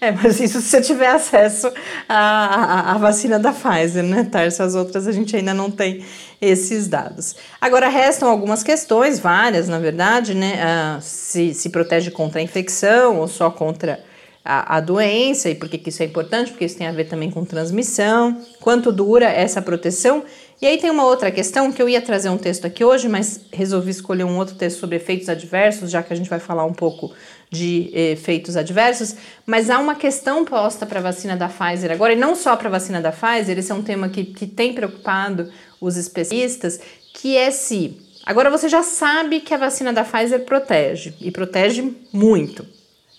é, 0.00 0.10
mas 0.10 0.40
isso 0.40 0.60
se 0.60 0.68
você 0.68 0.80
tiver 0.80 1.08
acesso 1.08 1.70
à, 2.08 2.16
à, 2.16 2.94
à, 2.94 2.98
vacina 2.98 3.38
da 3.38 3.52
Pfizer, 3.52 4.02
né, 4.02 4.24
Tarso? 4.24 4.62
As 4.62 4.74
outras 4.74 5.06
a 5.06 5.12
gente 5.12 5.36
ainda 5.36 5.52
não 5.52 5.70
tem 5.70 6.04
esses 6.40 6.88
dados. 6.88 7.36
Agora, 7.60 7.88
restam 7.88 8.28
algumas 8.28 8.62
questões, 8.62 9.18
várias, 9.18 9.68
na 9.68 9.78
verdade, 9.78 10.34
né? 10.34 10.58
Ah, 10.62 10.98
se, 11.02 11.52
se 11.52 11.68
protege 11.68 12.10
contra 12.10 12.40
a 12.40 12.42
infecção 12.42 13.18
ou 13.18 13.28
só 13.28 13.50
contra 13.50 14.02
a, 14.44 14.76
a, 14.76 14.80
doença 14.80 15.50
e 15.50 15.54
por 15.54 15.68
que 15.68 15.88
isso 15.88 16.02
é 16.02 16.06
importante, 16.06 16.50
porque 16.50 16.64
isso 16.64 16.78
tem 16.78 16.86
a 16.86 16.92
ver 16.92 17.04
também 17.04 17.30
com 17.30 17.44
transmissão, 17.44 18.40
quanto 18.60 18.90
dura 18.90 19.26
essa 19.26 19.60
proteção. 19.60 20.24
E 20.60 20.66
aí 20.66 20.76
tem 20.76 20.90
uma 20.90 21.06
outra 21.06 21.30
questão 21.30 21.72
que 21.72 21.80
eu 21.80 21.88
ia 21.88 22.02
trazer 22.02 22.28
um 22.28 22.36
texto 22.36 22.66
aqui 22.66 22.84
hoje, 22.84 23.08
mas 23.08 23.40
resolvi 23.50 23.90
escolher 23.90 24.24
um 24.24 24.36
outro 24.36 24.54
texto 24.54 24.78
sobre 24.78 24.96
efeitos 24.96 25.30
adversos, 25.30 25.90
já 25.90 26.02
que 26.02 26.12
a 26.12 26.16
gente 26.16 26.28
vai 26.28 26.38
falar 26.38 26.66
um 26.66 26.74
pouco 26.74 27.14
de 27.50 27.90
efeitos 27.94 28.58
adversos, 28.58 29.14
mas 29.46 29.70
há 29.70 29.78
uma 29.78 29.94
questão 29.94 30.44
posta 30.44 30.84
para 30.84 31.00
a 31.00 31.02
vacina 31.02 31.34
da 31.34 31.48
Pfizer 31.48 31.90
agora, 31.90 32.12
e 32.12 32.16
não 32.16 32.36
só 32.36 32.56
para 32.56 32.68
a 32.68 32.72
vacina 32.72 33.00
da 33.00 33.10
Pfizer, 33.10 33.58
esse 33.58 33.72
é 33.72 33.74
um 33.74 33.82
tema 33.82 34.10
que, 34.10 34.22
que 34.22 34.46
tem 34.46 34.74
preocupado 34.74 35.50
os 35.80 35.96
especialistas, 35.96 36.78
que 37.14 37.38
é 37.38 37.50
se. 37.50 37.98
Agora 38.26 38.50
você 38.50 38.68
já 38.68 38.82
sabe 38.82 39.40
que 39.40 39.54
a 39.54 39.56
vacina 39.56 39.94
da 39.94 40.04
Pfizer 40.04 40.44
protege, 40.44 41.14
e 41.22 41.30
protege 41.30 41.90
muito. 42.12 42.66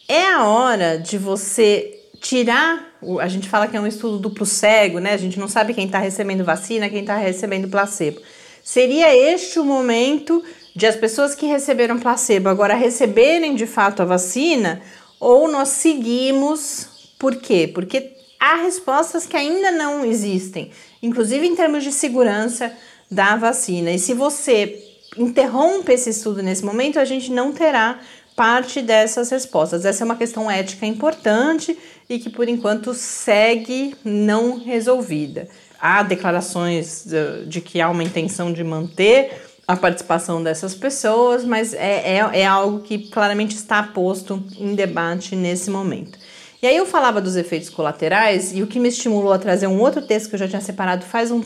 É 0.08 0.28
a 0.28 0.46
hora 0.46 0.98
de 1.00 1.18
você 1.18 2.01
tirar. 2.22 2.96
A 3.20 3.28
gente 3.28 3.50
fala 3.50 3.68
que 3.68 3.76
é 3.76 3.82
um 3.82 3.88
estudo 3.88 4.20
duplo 4.20 4.46
cego, 4.46 5.00
né? 5.00 5.14
A 5.14 5.18
gente 5.18 5.40
não 5.40 5.48
sabe 5.48 5.74
quem 5.74 5.88
está 5.88 5.98
recebendo 5.98 6.46
vacina, 6.46 6.88
quem 6.88 7.02
está 7.02 7.18
recebendo 7.18 7.68
placebo. 7.68 8.22
Seria 8.64 9.14
este 9.14 9.60
o 9.60 9.66
momento 9.66 10.44
de 10.76 10.86
as 10.86 10.96
pessoas 10.96 11.34
que 11.36 11.48
receberam 11.48 12.00
placebo 12.00 12.48
agora 12.48 12.76
receberem 12.76 13.56
de 13.56 13.66
fato 13.66 14.02
a 14.02 14.06
vacina 14.06 14.82
ou 15.20 15.48
nós 15.50 15.70
seguimos 15.70 16.88
por 17.20 17.36
quê? 17.36 17.70
Porque 17.74 18.14
há 18.40 18.56
respostas 18.56 19.26
que 19.26 19.36
ainda 19.36 19.72
não 19.72 20.06
existem, 20.06 20.72
inclusive 21.02 21.46
em 21.46 21.56
termos 21.56 21.84
de 21.84 21.92
segurança 21.92 22.72
da 23.10 23.36
vacina. 23.36 23.92
E 23.92 24.00
se 24.00 24.14
você 24.14 24.82
interrompe 25.18 25.92
esse 25.92 26.12
estudo 26.12 26.42
nesse 26.42 26.64
momento, 26.64 27.00
a 27.00 27.06
gente 27.06 27.32
não 27.32 27.52
terá 27.52 28.00
parte 28.36 28.82
dessas 28.82 29.30
respostas. 29.30 29.86
Essa 29.86 30.04
é 30.04 30.06
uma 30.06 30.16
questão 30.16 30.50
ética 30.50 30.86
importante 30.86 31.78
e 32.10 32.20
que 32.20 32.30
por 32.30 32.48
enquanto 32.48 32.94
segue 32.94 33.96
não 34.04 34.58
resolvida. 34.58 35.48
Há 35.80 36.04
declarações 36.04 37.06
de 37.48 37.62
que 37.62 37.82
há 37.82 37.90
uma 37.90 38.04
intenção 38.04 38.54
de 38.54 38.64
manter 38.64 39.32
a 39.68 39.76
participação 39.76 40.44
dessas 40.44 40.76
pessoas, 40.76 41.46
mas 41.46 41.74
é, 41.74 42.18
é, 42.18 42.42
é 42.42 42.46
algo 42.46 42.82
que 42.82 43.10
claramente 43.10 43.56
está 43.56 43.82
posto 43.82 44.44
em 44.58 44.76
debate 44.76 45.36
nesse 45.36 45.70
momento. 45.70 46.20
E 46.62 46.68
aí 46.68 46.78
eu 46.78 46.86
falava 46.86 47.20
dos 47.20 47.36
efeitos 47.36 47.70
colaterais 47.70 48.56
e 48.56 48.62
o 48.62 48.68
que 48.68 48.80
me 48.80 48.90
estimulou 48.90 49.34
a 49.34 49.40
trazer 49.40 49.66
um 49.66 49.80
outro 49.80 50.00
texto 50.02 50.30
que 50.30 50.36
eu 50.36 50.40
já 50.40 50.48
tinha 50.48 50.62
separado 50.62 51.04
faz 51.04 51.32
um, 51.32 51.42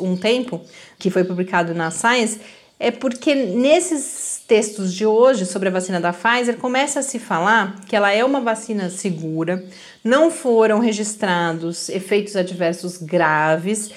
um 0.00 0.16
tempo, 0.16 0.60
que 0.98 1.08
foi 1.08 1.24
publicado 1.24 1.72
na 1.72 1.90
Science, 1.90 2.38
é 2.78 2.90
porque 2.90 3.34
nesses 3.34 4.42
textos 4.46 4.94
de 4.94 5.04
hoje 5.04 5.44
sobre 5.44 5.68
a 5.68 5.72
vacina 5.72 6.00
da 6.00 6.12
Pfizer 6.12 6.56
começa 6.56 7.00
a 7.00 7.02
se 7.02 7.18
falar 7.18 7.80
que 7.86 7.96
ela 7.96 8.12
é 8.12 8.24
uma 8.24 8.40
vacina 8.40 8.88
segura, 8.88 9.64
não 10.02 10.30
foram 10.30 10.78
registrados 10.78 11.88
efeitos 11.88 12.36
adversos 12.36 12.96
graves, 12.98 13.90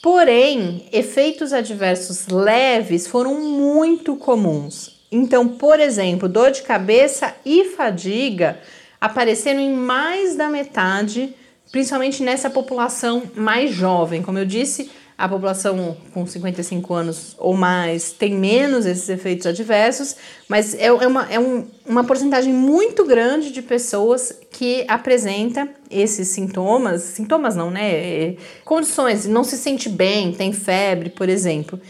Porém, 0.00 0.86
efeitos 0.92 1.52
adversos 1.52 2.28
leves 2.28 3.06
foram 3.06 3.34
muito 3.40 4.14
comuns. 4.14 4.96
Então, 5.10 5.48
por 5.48 5.80
exemplo, 5.80 6.28
dor 6.28 6.52
de 6.52 6.62
cabeça 6.62 7.34
e 7.44 7.64
fadiga 7.64 8.60
apareceram 9.00 9.58
em 9.58 9.72
mais 9.72 10.36
da 10.36 10.48
metade, 10.48 11.34
principalmente 11.72 12.22
nessa 12.22 12.48
população 12.48 13.24
mais 13.34 13.72
jovem. 13.72 14.22
Como 14.22 14.38
eu 14.38 14.44
disse, 14.44 14.90
a 15.18 15.28
população 15.28 15.96
com 16.14 16.24
55 16.24 16.94
anos 16.94 17.34
ou 17.38 17.56
mais 17.56 18.12
tem 18.12 18.36
menos 18.36 18.86
esses 18.86 19.08
efeitos 19.08 19.48
adversos, 19.48 20.14
mas 20.48 20.74
é, 20.74 20.86
é, 20.86 20.92
uma, 20.92 21.26
é 21.28 21.40
um, 21.40 21.66
uma 21.84 22.04
porcentagem 22.04 22.54
muito 22.54 23.04
grande 23.04 23.50
de 23.50 23.60
pessoas 23.60 24.32
que 24.52 24.84
apresenta 24.86 25.68
esses 25.90 26.28
sintomas, 26.28 27.02
sintomas 27.02 27.56
não, 27.56 27.68
né? 27.68 27.90
É, 27.90 28.36
condições, 28.64 29.26
não 29.26 29.42
se 29.42 29.58
sente 29.58 29.88
bem, 29.88 30.32
tem 30.32 30.52
febre, 30.52 31.10
por 31.10 31.28
exemplo. 31.28 31.80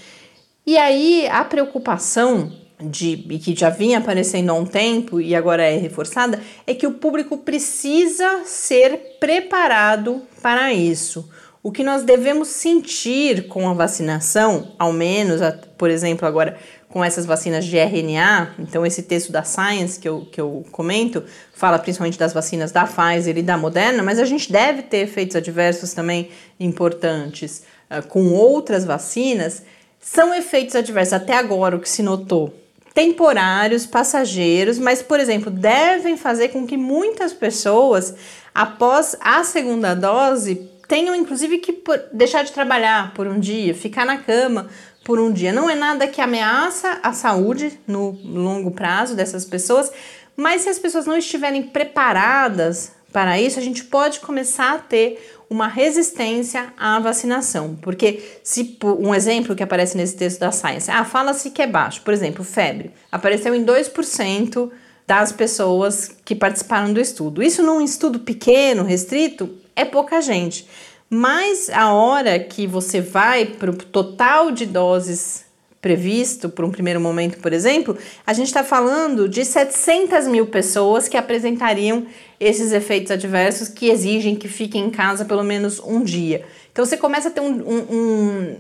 E 0.66 0.78
aí 0.78 1.28
a 1.30 1.44
preocupação 1.44 2.50
de 2.80 3.16
que 3.42 3.54
já 3.54 3.68
vinha 3.68 3.98
aparecendo 3.98 4.50
há 4.50 4.54
um 4.54 4.64
tempo 4.64 5.20
e 5.20 5.34
agora 5.34 5.64
é 5.64 5.76
reforçada 5.76 6.40
é 6.66 6.72
que 6.72 6.86
o 6.86 6.92
público 6.92 7.36
precisa 7.38 8.44
ser 8.46 9.16
preparado 9.20 10.22
para 10.40 10.72
isso. 10.72 11.28
O 11.62 11.72
que 11.72 11.82
nós 11.82 12.04
devemos 12.04 12.48
sentir 12.48 13.48
com 13.48 13.68
a 13.68 13.74
vacinação, 13.74 14.72
ao 14.78 14.92
menos, 14.92 15.40
por 15.76 15.90
exemplo, 15.90 16.26
agora 16.26 16.56
com 16.88 17.04
essas 17.04 17.26
vacinas 17.26 17.64
de 17.64 17.76
RNA, 17.76 18.54
então 18.58 18.86
esse 18.86 19.02
texto 19.02 19.30
da 19.30 19.42
Science 19.42 19.98
que 19.98 20.08
eu, 20.08 20.26
que 20.32 20.40
eu 20.40 20.64
comento 20.72 21.22
fala 21.52 21.78
principalmente 21.78 22.18
das 22.18 22.32
vacinas 22.32 22.72
da 22.72 22.86
Pfizer 22.86 23.36
e 23.36 23.42
da 23.42 23.58
Moderna, 23.58 24.02
mas 24.02 24.18
a 24.18 24.24
gente 24.24 24.50
deve 24.50 24.82
ter 24.82 24.98
efeitos 24.98 25.36
adversos 25.36 25.92
também 25.92 26.30
importantes 26.58 27.64
uh, 27.90 28.06
com 28.06 28.32
outras 28.32 28.84
vacinas. 28.84 29.62
São 30.00 30.32
efeitos 30.34 30.76
adversos 30.76 31.12
até 31.12 31.34
agora 31.34 31.76
o 31.76 31.80
que 31.80 31.88
se 31.88 32.02
notou 32.02 32.54
temporários, 32.94 33.86
passageiros, 33.86 34.76
mas, 34.76 35.00
por 35.02 35.20
exemplo, 35.20 35.52
devem 35.52 36.16
fazer 36.16 36.48
com 36.48 36.66
que 36.66 36.76
muitas 36.76 37.32
pessoas, 37.32 38.12
após 38.52 39.16
a 39.20 39.44
segunda 39.44 39.94
dose, 39.94 40.68
tenham 40.88 41.14
inclusive 41.14 41.58
que 41.58 41.82
deixar 42.12 42.42
de 42.42 42.50
trabalhar 42.50 43.12
por 43.12 43.26
um 43.26 43.38
dia, 43.38 43.74
ficar 43.74 44.06
na 44.06 44.16
cama 44.16 44.68
por 45.04 45.20
um 45.20 45.30
dia. 45.30 45.52
Não 45.52 45.68
é 45.68 45.74
nada 45.74 46.08
que 46.08 46.20
ameaça 46.20 46.98
a 47.02 47.12
saúde 47.12 47.78
no 47.86 48.18
longo 48.24 48.70
prazo 48.70 49.14
dessas 49.14 49.44
pessoas, 49.44 49.92
mas 50.34 50.62
se 50.62 50.70
as 50.70 50.78
pessoas 50.78 51.06
não 51.06 51.16
estiverem 51.16 51.62
preparadas 51.62 52.92
para 53.12 53.40
isso, 53.40 53.58
a 53.58 53.62
gente 53.62 53.84
pode 53.84 54.20
começar 54.20 54.74
a 54.74 54.78
ter 54.78 55.18
uma 55.50 55.66
resistência 55.66 56.72
à 56.76 56.98
vacinação. 57.00 57.76
Porque 57.80 58.22
se 58.42 58.78
um 58.82 59.14
exemplo 59.14 59.56
que 59.56 59.62
aparece 59.62 59.96
nesse 59.96 60.16
texto 60.16 60.40
da 60.40 60.52
Science, 60.52 60.90
ah, 60.90 61.04
fala-se 61.04 61.50
que 61.50 61.62
é 61.62 61.66
baixo, 61.66 62.02
por 62.02 62.12
exemplo, 62.12 62.44
febre, 62.44 62.90
apareceu 63.10 63.54
em 63.54 63.64
2% 63.64 64.70
das 65.06 65.32
pessoas 65.32 66.14
que 66.22 66.34
participaram 66.34 66.92
do 66.92 67.00
estudo. 67.00 67.42
Isso 67.42 67.62
num 67.62 67.80
estudo 67.80 68.20
pequeno, 68.20 68.84
restrito, 68.84 69.48
é 69.78 69.84
pouca 69.84 70.20
gente. 70.20 70.66
Mas 71.08 71.70
a 71.70 71.92
hora 71.92 72.38
que 72.38 72.66
você 72.66 73.00
vai 73.00 73.46
para 73.46 73.70
o 73.70 73.76
total 73.76 74.50
de 74.50 74.66
doses 74.66 75.46
previsto 75.80 76.48
por 76.48 76.64
um 76.64 76.70
primeiro 76.70 77.00
momento, 77.00 77.38
por 77.38 77.52
exemplo, 77.52 77.96
a 78.26 78.32
gente 78.32 78.48
está 78.48 78.64
falando 78.64 79.28
de 79.28 79.44
700 79.44 80.26
mil 80.26 80.46
pessoas 80.46 81.08
que 81.08 81.16
apresentariam 81.16 82.06
esses 82.40 82.72
efeitos 82.72 83.12
adversos 83.12 83.68
que 83.68 83.88
exigem 83.88 84.34
que 84.34 84.48
fiquem 84.48 84.86
em 84.86 84.90
casa 84.90 85.24
pelo 85.24 85.44
menos 85.44 85.80
um 85.80 86.02
dia. 86.02 86.44
Então 86.72 86.84
você 86.84 86.96
começa 86.96 87.28
a 87.28 87.30
ter 87.30 87.40
um. 87.40 87.52
um, 87.52 87.86
um 87.90 88.56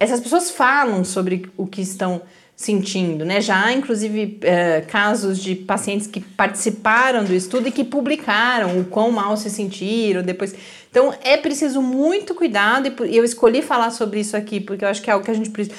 essas 0.00 0.20
pessoas 0.20 0.50
falam 0.50 1.04
sobre 1.04 1.48
o 1.56 1.66
que 1.66 1.80
estão 1.80 2.22
sentindo, 2.56 3.24
né? 3.24 3.40
Já 3.40 3.64
há, 3.64 3.72
inclusive, 3.72 4.38
é, 4.42 4.80
casos 4.82 5.42
de 5.42 5.56
pacientes 5.56 6.06
que 6.06 6.20
participaram 6.20 7.24
do 7.24 7.34
estudo 7.34 7.68
e 7.68 7.72
que 7.72 7.82
publicaram 7.82 8.78
o 8.78 8.84
quão 8.84 9.10
mal 9.10 9.36
se 9.36 9.50
sentiram 9.50 10.22
depois. 10.22 10.54
Então, 10.90 11.12
é 11.22 11.36
preciso 11.36 11.82
muito 11.82 12.34
cuidado 12.34 12.92
e 13.06 13.16
eu 13.16 13.24
escolhi 13.24 13.60
falar 13.60 13.90
sobre 13.90 14.20
isso 14.20 14.36
aqui 14.36 14.60
porque 14.60 14.84
eu 14.84 14.88
acho 14.88 15.02
que 15.02 15.10
é 15.10 15.12
algo 15.12 15.24
que 15.24 15.30
a 15.30 15.34
gente 15.34 15.50
precisa 15.50 15.74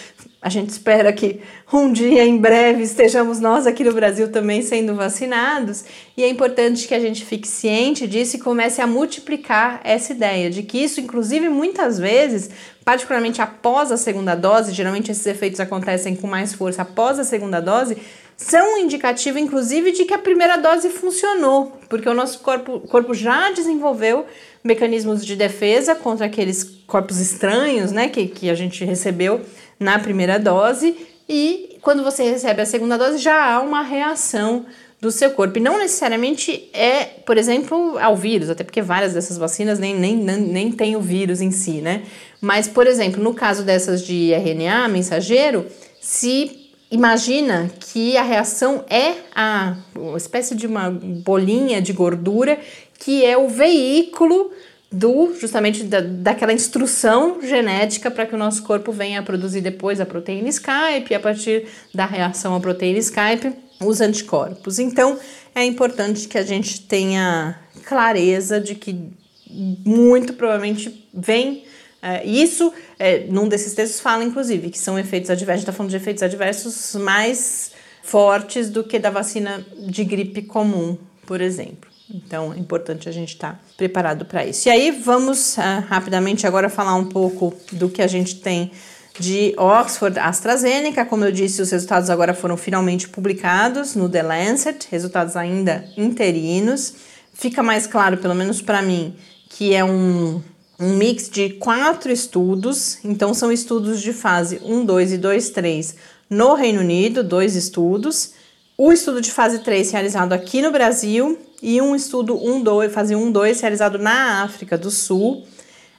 a 0.46 0.50
gente 0.50 0.70
espera 0.70 1.12
que 1.12 1.42
um 1.74 1.92
dia, 1.92 2.24
em 2.24 2.38
breve, 2.38 2.84
estejamos 2.84 3.40
nós 3.40 3.66
aqui 3.66 3.84
no 3.84 3.92
Brasil 3.92 4.32
também 4.32 4.62
sendo 4.62 4.94
vacinados, 4.94 5.84
e 6.16 6.24
é 6.24 6.30
importante 6.30 6.88
que 6.88 6.94
a 6.94 7.00
gente 7.00 7.25
fique 7.25 7.48
ciente 7.48 8.06
disso 8.06 8.36
e 8.36 8.40
comece 8.40 8.80
a 8.80 8.86
multiplicar 8.86 9.82
essa 9.84 10.14
ideia 10.14 10.52
de 10.52 10.62
que 10.62 10.78
isso, 10.78 11.02
inclusive, 11.02 11.50
muitas 11.50 11.98
vezes, 11.98 12.52
particularmente 12.84 13.42
após 13.42 13.92
a 13.92 13.98
segunda 13.98 14.36
dose, 14.36 14.72
geralmente 14.72 15.10
esses 15.10 15.25
efeitos 15.25 15.60
acontecem 15.60 16.16
com 16.16 16.28
mais 16.28 16.54
força 16.54 16.84
após 16.84 17.18
a 17.18 17.24
segunda 17.24 17.60
dose, 17.60 17.98
são 18.38 18.75
um 18.75 18.78
indicativo, 18.78 19.40
inclusive, 19.40 19.94
de 19.94 20.06
que 20.06 20.14
a 20.14 20.20
primeira 20.20 20.58
dose 20.58 20.90
funcionou, 20.92 21.75
porque 21.90 22.08
o 22.08 22.14
nosso 22.14 22.42
corpo, 22.42 22.82
corpo 22.82 23.16
já 23.16 23.50
desenvolveu 23.50 24.28
mecanismos 24.64 25.25
de 25.25 25.36
defesa 25.36 25.96
contra 25.96 26.28
aqueles 26.28 26.64
corpos 26.86 27.20
estranhos, 27.20 27.92
né, 27.92 28.10
que, 28.10 28.28
que 28.28 28.48
a 28.48 28.54
gente 28.54 28.86
recebeu 28.86 29.42
na 29.79 30.00
primeira 30.00 30.39
dose 30.39 30.96
e 31.27 31.77
quando 31.82 32.03
você 32.03 32.24
recebe 32.24 32.62
a 32.62 32.65
segunda 32.65 32.98
dose 32.98 33.17
já 33.17 33.53
há 33.53 33.62
uma 33.62 33.82
reação 33.82 34.65
do 35.01 35.12
seu 35.12 35.32
corpo. 35.32 35.58
E 35.58 35.62
não 35.62 35.77
necessariamente 35.77 36.70
é, 36.74 37.03
por 37.03 37.38
exemplo, 37.38 37.98
ao 38.00 38.15
vírus, 38.15 38.50
até 38.50 38.63
porque 38.63 38.82
várias 38.82 39.13
dessas 39.13 39.38
vacinas 39.38 39.77
nem, 39.77 39.96
nem, 39.96 40.15
nem, 40.15 40.38
nem 40.38 40.72
tem 40.72 40.96
o 40.96 41.01
vírus 41.01 41.41
em 41.41 41.51
si, 41.51 41.82
né? 41.82 42.03
Mas, 42.41 42.67
por 42.67 42.88
exemplo, 42.88 43.22
no 43.22 43.34
caso 43.34 43.63
dessas 43.63 44.03
de 44.03 44.32
RNA 44.34 44.88
mensageiro, 44.88 45.65
se 46.01 46.72
imagina 46.89 47.70
que 47.79 48.15
a 48.17 48.24
reação 48.24 48.84
é 48.89 49.15
a 49.36 49.75
uma 49.96 50.17
espécie 50.17 50.55
de 50.55 50.65
uma 50.65 50.89
bolinha 50.89 51.82
de 51.82 51.94
gordura 51.94 52.60
que 53.00 53.25
é 53.25 53.38
o 53.38 53.48
veículo 53.48 54.51
do 54.92 55.36
justamente 55.39 55.84
da, 55.84 56.01
daquela 56.01 56.54
instrução 56.54 57.42
genética 57.42 58.10
para 58.10 58.25
que 58.25 58.36
o 58.36 58.38
nosso 58.38 58.63
corpo 58.63 58.92
venha 58.92 59.20
a 59.20 59.24
produzir 59.24 59.62
depois 59.62 60.00
a 60.00 60.06
proteína 60.06 60.50
Skype 60.50 61.12
e 61.12 61.15
a 61.15 61.20
partir 61.20 61.68
da 61.94 62.06
reação 62.06 62.56
à 62.56 62.60
proteína 62.60 63.00
Skype 63.00 63.54
os 63.82 64.00
anticorpos. 64.01 64.80
Então 64.80 65.20
é 65.54 65.63
importante 65.65 66.27
que 66.27 66.38
a 66.38 66.44
gente 66.44 66.82
tenha 66.82 67.60
clareza 67.84 68.60
de 68.60 68.75
que 68.75 69.12
muito 69.50 70.34
provavelmente 70.34 71.08
vem 71.13 71.63
é, 72.01 72.24
isso, 72.24 72.72
é, 73.00 73.25
num 73.30 73.48
desses 73.48 73.74
textos 73.74 74.00
fala 74.00 74.24
inclusive 74.24 74.69
que 74.69 74.78
são 74.78 74.98
efeitos 75.00 75.30
adversos, 75.30 75.63
está 75.63 75.74
falando 75.74 75.89
de 75.89 75.98
efeitos 75.98 76.21
adversos 76.21 76.95
mais 76.95 77.71
fortes 78.04 78.69
do 78.69 78.84
que 78.84 79.00
da 79.00 79.10
vacina 79.10 79.65
de 79.88 80.04
gripe 80.04 80.43
comum, 80.43 80.95
por 81.26 81.41
exemplo. 81.41 81.89
Então 82.10 82.54
é 82.54 82.58
importante 82.58 83.10
a 83.10 83.12
gente 83.12 83.34
estar 83.34 83.54
tá 83.54 83.60
preparado 83.76 84.26
para 84.26 84.46
isso. 84.46 84.68
E 84.68 84.72
aí 84.72 84.91
vamos 84.91 85.58
uh, 85.58 85.86
rapidamente 85.88 86.46
agora 86.46 86.70
falar 86.70 86.96
um 86.96 87.06
pouco 87.06 87.54
do 87.72 87.89
que 87.89 88.02
a 88.02 88.08
gente 88.08 88.36
tem 88.36 88.72
de 89.20 89.54
Oxford 89.58 90.20
AstraZeneca. 90.20 91.06
Como 91.06 91.26
eu 91.26 91.32
disse, 91.32 91.62
os 91.62 91.72
resultados 91.72 92.10
agora 92.10 92.34
foram 92.34 92.58
finalmente 92.58 93.10
publicados 93.10 93.96
no 93.96 94.10
The 94.10 94.22
Lancet, 94.22 94.88
resultados 94.91 95.36
ainda 95.36 95.86
interinos. 95.98 96.94
Fica 97.34 97.63
mais 97.63 97.88
claro, 97.88 98.18
pelo 98.18 98.36
menos 98.36 98.62
para 98.62 98.82
mim, 98.82 99.15
que 99.50 99.74
é 99.74 99.84
um, 99.84 100.41
um 100.80 100.96
mix 100.96 101.30
de 101.30 101.50
quatro 101.52 102.12
estudos. 102.12 103.00
Então, 103.04 103.34
são 103.34 103.52
estudos 103.52 104.02
de 104.02 104.13
fase 104.13 104.62
1, 104.63 104.86
2 104.86 105.13
e 105.13 105.18
2, 105.18 105.50
3 105.50 105.96
no 106.30 106.54
Reino 106.54 106.82
Unido, 106.82 107.24
dois 107.24 107.56
estudos. 107.56 108.34
O 108.78 108.91
estudo 108.91 109.22
de 109.22 109.32
fase 109.32 109.60
3 109.60 109.91
realizado 109.91 110.34
aqui 110.34 110.62
no 110.62 110.72
Brasil 110.72 111.38
e 111.62 111.82
um 111.82 111.96
estudo 111.96 112.36
1, 112.36 112.62
2, 112.62 112.94
fase 112.94 113.15
1, 113.15 113.32
2 113.32 113.62
realizado 113.62 113.98
na 113.98 114.44
África 114.44 114.78
do 114.78 114.91
Sul. 114.91 115.46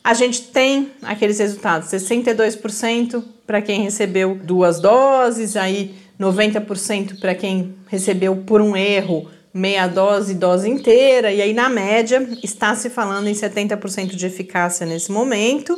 A 0.02 0.14
gente 0.14 0.42
tem 0.42 0.92
aqueles 1.02 1.38
resultados: 1.38 1.88
62% 1.88 3.22
para 3.46 3.62
quem 3.62 3.82
recebeu 3.82 4.38
duas 4.42 4.80
doses, 4.80 5.56
aí 5.56 5.94
90% 6.20 7.18
para 7.20 7.34
quem 7.34 7.74
recebeu 7.88 8.36
por 8.36 8.60
um 8.60 8.76
erro 8.76 9.28
meia 9.52 9.86
dose, 9.86 10.34
dose 10.34 10.68
inteira, 10.68 11.32
e 11.32 11.40
aí 11.40 11.54
na 11.54 11.68
média 11.70 12.28
está 12.44 12.74
se 12.74 12.90
falando 12.90 13.26
em 13.26 13.32
70% 13.32 14.14
de 14.14 14.26
eficácia 14.26 14.84
nesse 14.84 15.10
momento. 15.10 15.74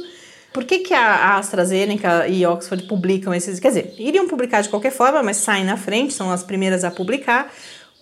Por 0.52 0.64
que, 0.64 0.80
que 0.80 0.94
a 0.94 1.36
AstraZeneca 1.36 2.26
e 2.26 2.44
Oxford 2.44 2.88
publicam 2.88 3.32
esses? 3.32 3.60
Quer 3.60 3.68
dizer, 3.68 3.94
iriam 3.98 4.26
publicar 4.26 4.62
de 4.62 4.68
qualquer 4.68 4.90
forma, 4.90 5.22
mas 5.22 5.36
saem 5.36 5.64
na 5.64 5.76
frente, 5.76 6.12
são 6.12 6.32
as 6.32 6.42
primeiras 6.42 6.82
a 6.82 6.90
publicar, 6.90 7.52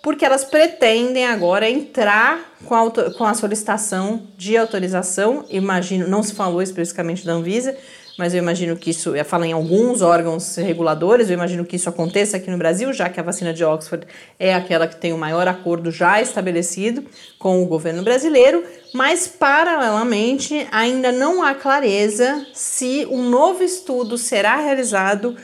porque 0.07 0.25
elas 0.25 0.45
pretendem 0.45 1.27
agora 1.27 1.69
entrar 1.69 2.55
com 2.65 2.77
a, 2.77 3.11
com 3.11 3.25
a 3.25 3.35
solicitação 3.35 4.23
de 4.39 4.57
autorização. 4.57 5.45
Imagino, 5.51 6.07
não 6.07 6.23
se 6.23 6.33
falou 6.33 6.63
especificamente 6.63 7.27
da 7.27 7.33
Anvisa, 7.33 7.77
mas 8.17 8.33
eu 8.33 8.39
imagino 8.39 8.77
que 8.77 8.91
isso, 8.91 9.15
fala 9.25 9.49
em 9.49 9.53
alguns 9.53 10.03
órgãos 10.03 10.55
reguladores, 10.55 11.29
eu 11.29 11.35
imagino 11.35 11.65
que 11.65 11.75
isso 11.75 11.89
aconteça 11.89 12.37
aqui 12.37 12.49
no 12.53 12.57
Brasil, 12.57 12.93
já 12.93 13.09
que 13.09 13.19
a 13.19 13.23
vacina 13.25 13.53
de 13.53 13.65
Oxford 13.65 14.07
é 14.39 14.55
aquela 14.55 14.87
que 14.87 14.95
tem 14.95 15.13
o 15.13 15.19
maior 15.19 15.49
acordo 15.49 15.91
já 15.91 16.23
estabelecido 16.23 17.05
com 17.37 17.61
o 17.61 17.67
governo 17.67 18.05
brasileiro, 18.05 18.63
mas 18.95 19.27
paralelamente 19.27 20.69
ainda 20.71 21.11
não 21.11 21.43
há 21.43 21.53
clareza 21.53 22.47
se 22.55 23.05
um 23.11 23.29
novo 23.29 23.65
estudo 23.65 24.17
será 24.17 24.55
realizado 24.55 25.37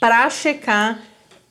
para 0.00 0.28
checar 0.28 1.07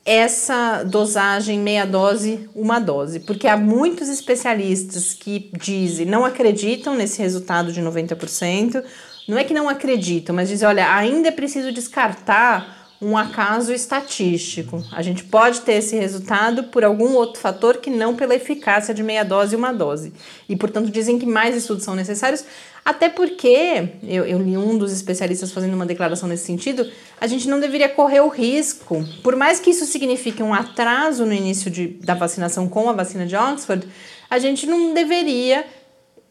essa 0.07 0.83
dosagem 0.83 1.59
meia 1.59 1.85
dose, 1.85 2.49
uma 2.55 2.79
dose, 2.79 3.19
porque 3.19 3.45
há 3.45 3.57
muitos 3.57 4.07
especialistas 4.07 5.13
que 5.13 5.51
dizem, 5.61 6.05
não 6.05 6.23
acreditam 6.23 6.95
nesse 6.95 7.21
resultado 7.21 7.73
de 7.73 7.81
90%, 7.81 8.81
não 9.27 9.37
é 9.37 9.43
que 9.43 9.53
não 9.53 9.67
acreditam, 9.67 10.33
mas 10.33 10.47
dizem, 10.47 10.65
olha, 10.65 10.95
ainda 10.95 11.27
é 11.27 11.31
preciso 11.31 11.73
descartar 11.73 12.76
um 13.01 13.15
acaso 13.15 13.71
estatístico. 13.71 14.83
A 14.91 15.01
gente 15.01 15.23
pode 15.23 15.61
ter 15.61 15.73
esse 15.73 15.95
resultado 15.95 16.65
por 16.65 16.83
algum 16.83 17.13
outro 17.13 17.39
fator 17.39 17.77
que 17.77 17.89
não 17.89 18.15
pela 18.15 18.35
eficácia 18.35 18.93
de 18.93 19.03
meia 19.03 19.23
dose 19.23 19.53
e 19.53 19.57
uma 19.57 19.71
dose. 19.71 20.13
E, 20.49 20.55
portanto, 20.55 20.89
dizem 20.89 21.19
que 21.19 21.25
mais 21.25 21.55
estudos 21.55 21.83
são 21.83 21.93
necessários, 21.93 22.43
até 22.83 23.09
porque, 23.09 23.89
eu, 24.03 24.25
eu 24.25 24.41
li 24.41 24.57
um 24.57 24.77
dos 24.77 24.91
especialistas 24.91 25.51
fazendo 25.51 25.73
uma 25.73 25.85
declaração 25.85 26.27
nesse 26.27 26.45
sentido, 26.45 26.89
a 27.19 27.27
gente 27.27 27.47
não 27.47 27.59
deveria 27.59 27.89
correr 27.89 28.21
o 28.21 28.29
risco, 28.29 29.05
por 29.21 29.35
mais 29.35 29.59
que 29.59 29.69
isso 29.69 29.85
signifique 29.85 30.41
um 30.41 30.53
atraso 30.53 31.25
no 31.25 31.33
início 31.33 31.69
de, 31.69 31.87
da 31.87 32.13
vacinação 32.13 32.67
com 32.67 32.89
a 32.89 32.93
vacina 32.93 33.25
de 33.25 33.35
Oxford, 33.35 33.87
a 34.29 34.39
gente 34.39 34.65
não 34.65 34.93
deveria 34.93 35.65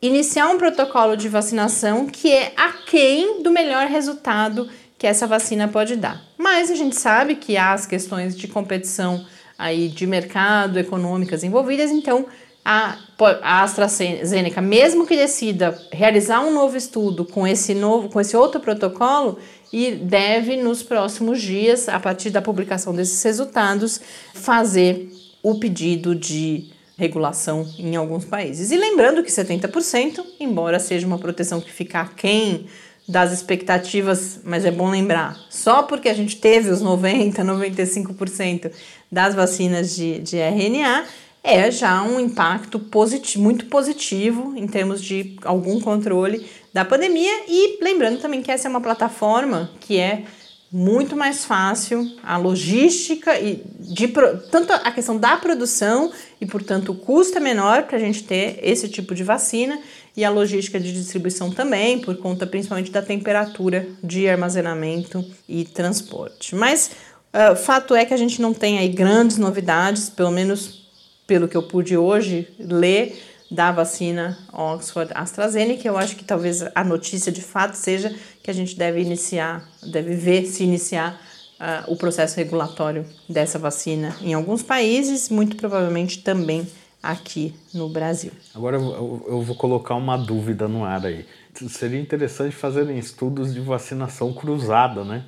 iniciar 0.01 0.49
um 0.49 0.59
protocolo 0.59 1.17
de 1.17 1.29
vacinação 1.29 2.07
que 2.07 2.33
é 2.33 2.53
aquém 2.57 3.43
do 3.43 3.51
melhor 3.51 3.87
resultado 3.87 4.69
que 4.99 5.07
essa 5.07 5.27
vacina 5.27 5.69
pode 5.69 5.97
dar. 5.97 6.23
Mas 6.39 6.71
a 6.71 6.75
gente 6.75 6.97
sabe 6.97 7.37
que 7.37 7.57
há 7.57 7.73
as 7.73 7.87
questões 7.87 8.37
de 8.37 8.49
competição 8.49 9.25
aí 9.59 9.89
de 9.89 10.07
mercado, 10.07 10.79
econômicas 10.79 11.43
envolvidas, 11.43 11.91
então 11.91 12.27
a, 12.65 12.99
a 13.43 13.63
AstraZeneca, 13.63 14.61
mesmo 14.61 15.07
que 15.07 15.17
decida 15.17 15.81
realizar 15.93 16.41
um 16.41 16.53
novo 16.53 16.77
estudo 16.77 17.25
com 17.25 17.47
esse 17.47 17.75
novo, 17.75 18.09
com 18.09 18.21
esse 18.21 18.37
outro 18.37 18.61
protocolo, 18.61 19.39
e 19.73 19.93
deve 19.93 20.57
nos 20.57 20.83
próximos 20.83 21.41
dias, 21.41 21.89
a 21.89 22.01
partir 22.01 22.31
da 22.31 22.43
publicação 22.43 22.95
desses 22.95 23.23
resultados, 23.23 24.01
fazer 24.35 25.09
o 25.43 25.61
pedido 25.61 26.15
de 26.15 26.71
regulação 26.99 27.69
em 27.79 27.95
alguns 27.95 28.25
países. 28.25 28.73
E 28.73 28.77
lembrando 28.77 29.23
que 29.23 29.31
70%, 29.31 30.25
embora 30.41 30.81
seja 30.81 31.07
uma 31.07 31.19
proteção 31.19 31.61
que 31.61 31.71
fica 31.71 32.01
aquém 32.01 32.67
das 33.09 33.33
expectativas, 33.33 34.41
mas 34.45 34.65
é 34.65 34.71
bom 34.71 34.91
lembrar, 34.91 35.39
só 35.49 35.83
porque 35.85 36.09
a 36.09 36.15
gente 36.15 36.37
teve 36.37 36.71
os 36.71 36.81
90, 36.81 37.45
95% 37.45 38.73
das 39.11 39.35
vacinas 39.35 39.95
de, 39.95 40.19
de 40.19 40.37
RNA, 40.39 41.05
é 41.47 41.71
já 41.71 42.03
um 42.03 42.19
impacto 42.19 42.81
positivo, 42.81 43.45
muito 43.45 43.67
positivo 43.67 44.55
em 44.57 44.67
termos 44.67 45.01
de 45.01 45.37
algum 45.45 45.81
controle 45.81 46.45
da 46.75 46.85
pandemia. 46.85 47.45
E 47.47 47.79
lembrando 47.81 48.21
também 48.21 48.43
que 48.43 48.51
essa 48.51 48.67
é 48.67 48.71
uma 48.71 48.81
plataforma 48.81 49.71
que 49.79 49.97
é 49.97 50.25
muito 50.73 51.17
mais 51.17 51.45
fácil 51.45 52.05
a 52.25 52.37
logística 52.37 53.39
e 53.39 53.63
de 53.79 54.09
tanto 54.51 54.73
a 54.73 54.91
questão 54.91 55.17
da 55.17 55.37
produção 55.37 56.13
e 56.41 56.47
portanto 56.47 56.91
o 56.91 56.95
custo 56.97 57.39
é 57.39 57.41
menor 57.41 57.85
para 57.85 57.97
a 57.97 58.01
gente 58.01 58.25
ter 58.25 58.59
esse 58.63 58.89
tipo 58.89 59.15
de 59.15 59.23
vacina 59.23 59.79
e 60.17 60.25
a 60.25 60.31
logística 60.31 60.81
de 60.81 60.93
distribuição 60.93 61.51
também 61.51 61.99
por 61.99 62.17
conta 62.17 62.47
principalmente 62.47 62.91
da 62.91 63.03
temperatura 63.03 63.87
de 64.03 64.29
armazenamento 64.29 65.25
e 65.49 65.65
transporte. 65.65 66.55
Mas 66.55 66.91
uh, 67.33 67.55
fato 67.55 67.95
é 67.95 68.05
que 68.05 68.15
a 68.15 68.17
gente 68.17 68.41
não 68.41 68.55
tem 68.55 68.79
aí 68.79 68.89
grandes 68.89 69.37
novidades, 69.37 70.09
pelo 70.09 70.31
menos 70.31 70.87
pelo 71.27 71.49
que 71.49 71.57
eu 71.57 71.63
pude 71.63 71.97
hoje 71.97 72.49
ler 72.59 73.21
da 73.51 73.71
vacina 73.71 74.39
Oxford 74.53 75.13
AstraZeneca, 75.15 75.87
eu 75.87 75.97
acho 75.97 76.17
que 76.17 76.25
talvez 76.25 76.65
a 76.75 76.83
notícia 76.83 77.31
de 77.31 77.43
fato 77.43 77.75
seja 77.75 78.15
que 78.43 78.51
a 78.51 78.55
gente 78.55 78.77
deve 78.77 79.01
iniciar, 79.01 79.69
deve 79.83 80.15
ver 80.15 80.47
se 80.47 80.65
iniciar 80.65 81.21
uh, 81.61 81.93
o 81.93 81.97
processo 81.97 82.37
regulatório 82.37 83.07
dessa 83.29 83.59
vacina 83.59 84.17
em 84.21 84.35
alguns 84.35 84.63
países, 84.63 85.29
muito 85.29 85.57
provavelmente 85.57 86.23
também 86.23 86.67
aqui 87.11 87.55
no 87.73 87.89
Brasil. 87.89 88.33
Agora 88.55 88.77
eu, 88.77 89.43
vou 89.43 89.57
colocar 89.57 89.95
uma 89.95 90.17
dúvida 90.17 90.67
no 90.69 90.85
ar 90.85 91.05
aí. 91.07 91.25
Seria 91.69 92.01
interessante 92.01 92.55
fazerem 92.55 92.99
estudos 92.99 93.55
de 93.55 93.61
vacinação 93.61 94.33
cruzada, 94.33 95.05
né? 95.05 95.25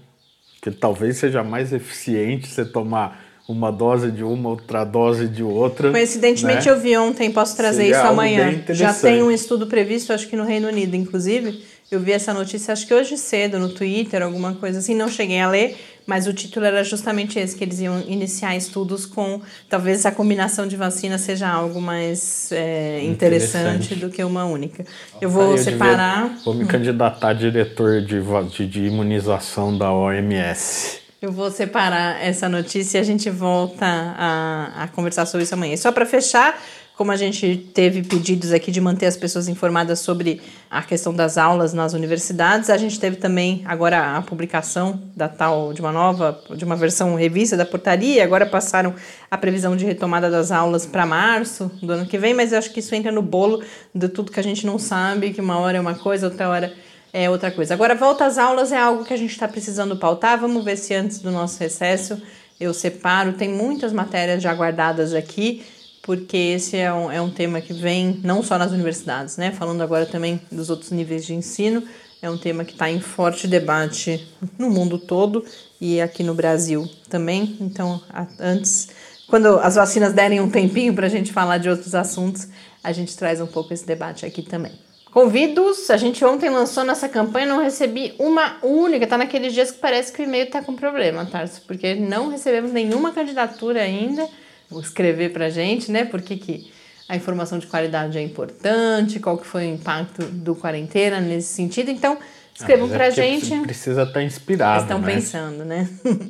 Que 0.60 0.70
talvez 0.70 1.16
seja 1.16 1.42
mais 1.42 1.72
eficiente 1.72 2.48
você 2.48 2.64
tomar 2.64 3.24
uma 3.48 3.70
dose 3.70 4.10
de 4.10 4.22
uma, 4.22 4.50
outra 4.50 4.84
dose 4.84 5.26
de 5.26 5.42
outra. 5.42 5.90
Coincidentemente 5.90 6.66
né? 6.66 6.72
eu 6.72 6.78
vi 6.78 6.96
ontem, 6.98 7.30
posso 7.30 7.56
trazer 7.56 7.84
Seria 7.84 7.96
isso 7.96 8.06
amanhã. 8.06 8.62
Já 8.68 8.92
tem 8.92 9.22
um 9.22 9.30
estudo 9.30 9.66
previsto, 9.66 10.12
acho 10.12 10.28
que 10.28 10.36
no 10.36 10.44
Reino 10.44 10.68
Unido, 10.68 10.94
inclusive. 10.94 11.64
Eu 11.90 12.00
vi 12.00 12.12
essa 12.12 12.34
notícia, 12.34 12.72
acho 12.72 12.86
que 12.86 12.92
hoje 12.92 13.16
cedo, 13.16 13.58
no 13.58 13.70
Twitter, 13.70 14.22
alguma 14.22 14.54
coisa 14.54 14.80
assim. 14.80 14.94
Não 14.94 15.08
cheguei 15.08 15.40
a 15.40 15.48
ler, 15.48 15.74
mas 16.08 16.26
o 16.26 16.32
título 16.32 16.64
era 16.64 16.82
justamente 16.82 17.38
esse, 17.38 17.54
que 17.54 17.62
eles 17.62 17.80
iam 17.80 18.00
iniciar 18.08 18.56
estudos 18.56 19.04
com... 19.04 19.42
Talvez 19.68 20.06
a 20.06 20.10
combinação 20.10 20.66
de 20.66 20.74
vacina 20.74 21.18
seja 21.18 21.46
algo 21.46 21.82
mais 21.82 22.50
é, 22.50 23.04
interessante. 23.04 23.92
interessante. 23.92 23.94
do 23.96 24.08
que 24.08 24.24
uma 24.24 24.46
única. 24.46 24.86
Eu 25.20 25.28
vou 25.28 25.50
eu 25.50 25.58
separar... 25.58 26.30
Devia, 26.30 26.44
vou 26.46 26.54
me 26.54 26.64
candidatar 26.64 27.28
a 27.28 27.32
diretor 27.34 28.00
de, 28.00 28.22
de, 28.56 28.66
de 28.66 28.84
imunização 28.86 29.76
da 29.76 29.92
OMS. 29.92 30.98
Eu 31.20 31.30
vou 31.30 31.50
separar 31.50 32.24
essa 32.24 32.48
notícia 32.48 32.96
e 32.96 33.00
a 33.02 33.04
gente 33.04 33.28
volta 33.28 33.84
a, 33.84 34.84
a 34.84 34.88
conversar 34.88 35.26
sobre 35.26 35.44
isso 35.44 35.52
amanhã. 35.52 35.74
E 35.74 35.76
só 35.76 35.92
para 35.92 36.06
fechar, 36.06 36.58
como 36.98 37.12
a 37.12 37.16
gente 37.16 37.70
teve 37.72 38.02
pedidos 38.02 38.50
aqui 38.50 38.72
de 38.72 38.80
manter 38.80 39.06
as 39.06 39.16
pessoas 39.16 39.46
informadas 39.46 40.00
sobre 40.00 40.42
a 40.68 40.82
questão 40.82 41.14
das 41.14 41.38
aulas 41.38 41.72
nas 41.72 41.92
universidades, 41.92 42.68
a 42.68 42.76
gente 42.76 42.98
teve 42.98 43.14
também 43.14 43.62
agora 43.66 44.16
a 44.16 44.20
publicação 44.20 45.00
da 45.14 45.28
tal 45.28 45.72
de 45.72 45.80
uma 45.80 45.92
nova, 45.92 46.42
de 46.56 46.64
uma 46.64 46.74
versão 46.74 47.14
revista 47.14 47.56
da 47.56 47.64
portaria. 47.64 48.24
Agora 48.24 48.44
passaram 48.44 48.96
a 49.30 49.38
previsão 49.38 49.76
de 49.76 49.84
retomada 49.84 50.28
das 50.28 50.50
aulas 50.50 50.86
para 50.86 51.06
março 51.06 51.70
do 51.80 51.92
ano 51.92 52.04
que 52.04 52.18
vem, 52.18 52.34
mas 52.34 52.50
eu 52.50 52.58
acho 52.58 52.72
que 52.72 52.80
isso 52.80 52.92
entra 52.96 53.12
no 53.12 53.22
bolo 53.22 53.62
de 53.94 54.08
tudo 54.08 54.32
que 54.32 54.40
a 54.40 54.42
gente 54.42 54.66
não 54.66 54.76
sabe, 54.76 55.32
que 55.32 55.40
uma 55.40 55.56
hora 55.60 55.78
é 55.78 55.80
uma 55.80 55.94
coisa, 55.94 56.26
outra 56.26 56.48
hora 56.48 56.74
é 57.12 57.30
outra 57.30 57.52
coisa. 57.52 57.74
Agora, 57.74 57.94
volta 57.94 58.26
às 58.26 58.38
aulas 58.38 58.72
é 58.72 58.76
algo 58.76 59.04
que 59.04 59.14
a 59.14 59.16
gente 59.16 59.30
está 59.30 59.46
precisando 59.46 59.96
pautar. 59.96 60.36
Vamos 60.36 60.64
ver 60.64 60.76
se 60.76 60.94
antes 60.94 61.20
do 61.20 61.30
nosso 61.30 61.60
recesso 61.60 62.20
eu 62.58 62.74
separo. 62.74 63.34
Tem 63.34 63.48
muitas 63.48 63.92
matérias 63.92 64.42
já 64.42 64.52
guardadas 64.52 65.14
aqui, 65.14 65.62
porque 66.08 66.38
esse 66.38 66.74
é 66.74 66.90
um, 66.90 67.12
é 67.12 67.20
um 67.20 67.28
tema 67.28 67.60
que 67.60 67.74
vem 67.74 68.18
não 68.24 68.42
só 68.42 68.56
nas 68.56 68.72
universidades, 68.72 69.36
né? 69.36 69.52
Falando 69.52 69.82
agora 69.82 70.06
também 70.06 70.40
dos 70.50 70.70
outros 70.70 70.90
níveis 70.90 71.26
de 71.26 71.34
ensino, 71.34 71.82
é 72.22 72.30
um 72.30 72.38
tema 72.38 72.64
que 72.64 72.72
está 72.72 72.90
em 72.90 72.98
forte 72.98 73.46
debate 73.46 74.26
no 74.58 74.70
mundo 74.70 74.98
todo 74.98 75.44
e 75.78 76.00
aqui 76.00 76.24
no 76.24 76.32
Brasil 76.32 76.88
também. 77.10 77.58
Então, 77.60 78.00
antes, 78.40 78.88
quando 79.28 79.58
as 79.58 79.74
vacinas 79.74 80.14
derem 80.14 80.40
um 80.40 80.48
tempinho 80.48 80.94
para 80.94 81.04
a 81.04 81.10
gente 81.10 81.30
falar 81.30 81.58
de 81.58 81.68
outros 81.68 81.94
assuntos, 81.94 82.48
a 82.82 82.90
gente 82.90 83.14
traz 83.14 83.38
um 83.42 83.46
pouco 83.46 83.74
esse 83.74 83.84
debate 83.84 84.24
aqui 84.24 84.40
também. 84.40 84.72
Convidos, 85.12 85.90
a 85.90 85.98
gente 85.98 86.24
ontem 86.24 86.48
lançou 86.48 86.86
nossa 86.86 87.06
campanha, 87.06 87.48
não 87.48 87.62
recebi 87.62 88.14
uma 88.18 88.56
única, 88.62 89.06
tá 89.06 89.18
naqueles 89.18 89.52
dias 89.52 89.70
que 89.70 89.78
parece 89.78 90.10
que 90.10 90.22
o 90.22 90.24
e-mail 90.24 90.48
tá 90.48 90.62
com 90.62 90.74
problema, 90.74 91.26
Tarso, 91.26 91.60
porque 91.66 91.94
não 91.94 92.30
recebemos 92.30 92.72
nenhuma 92.72 93.12
candidatura 93.12 93.82
ainda. 93.82 94.26
Escrever 94.72 95.32
pra 95.32 95.48
gente, 95.48 95.90
né? 95.90 96.04
Porque 96.04 96.36
que 96.36 96.70
a 97.08 97.16
informação 97.16 97.58
de 97.58 97.66
qualidade 97.66 98.18
é 98.18 98.22
importante, 98.22 99.18
qual 99.18 99.38
que 99.38 99.46
foi 99.46 99.66
o 99.66 99.74
impacto 99.74 100.26
do 100.26 100.54
quarentena 100.54 101.20
nesse 101.20 101.54
sentido. 101.54 101.90
Então, 101.90 102.18
escrevam 102.54 102.90
ah, 102.92 103.04
é 103.04 103.10
gente. 103.10 103.58
Precisa 103.60 104.02
estar 104.02 104.14
tá 104.14 104.22
inspirado. 104.22 104.82
Estão 104.82 104.98
né? 104.98 105.14
pensando, 105.14 105.64
né? 105.64 105.88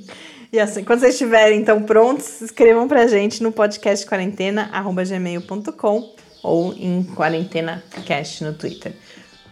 e 0.53 0.61
assim, 0.61 0.85
quando 0.85 1.01
vocês 1.01 1.15
estiverem 1.15 1.61
então 1.61 1.83
prontos, 1.83 2.41
escrevam 2.41 2.87
pra 2.87 3.09
gente 3.09 3.43
no 3.43 3.51
podcast 3.51 4.07
quarentena@gmail.com 4.07 6.15
ou 6.43 6.73
em 6.75 7.03
Quarentena 7.03 7.83
Cast 8.07 8.45
no 8.45 8.53
Twitter. 8.53 8.93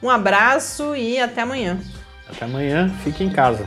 Um 0.01 0.09
abraço 0.09 0.95
e 0.95 1.19
até 1.19 1.41
amanhã. 1.41 1.81
Até 2.29 2.45
amanhã, 2.45 2.89
fique 3.03 3.25
em 3.25 3.31
casa. 3.31 3.67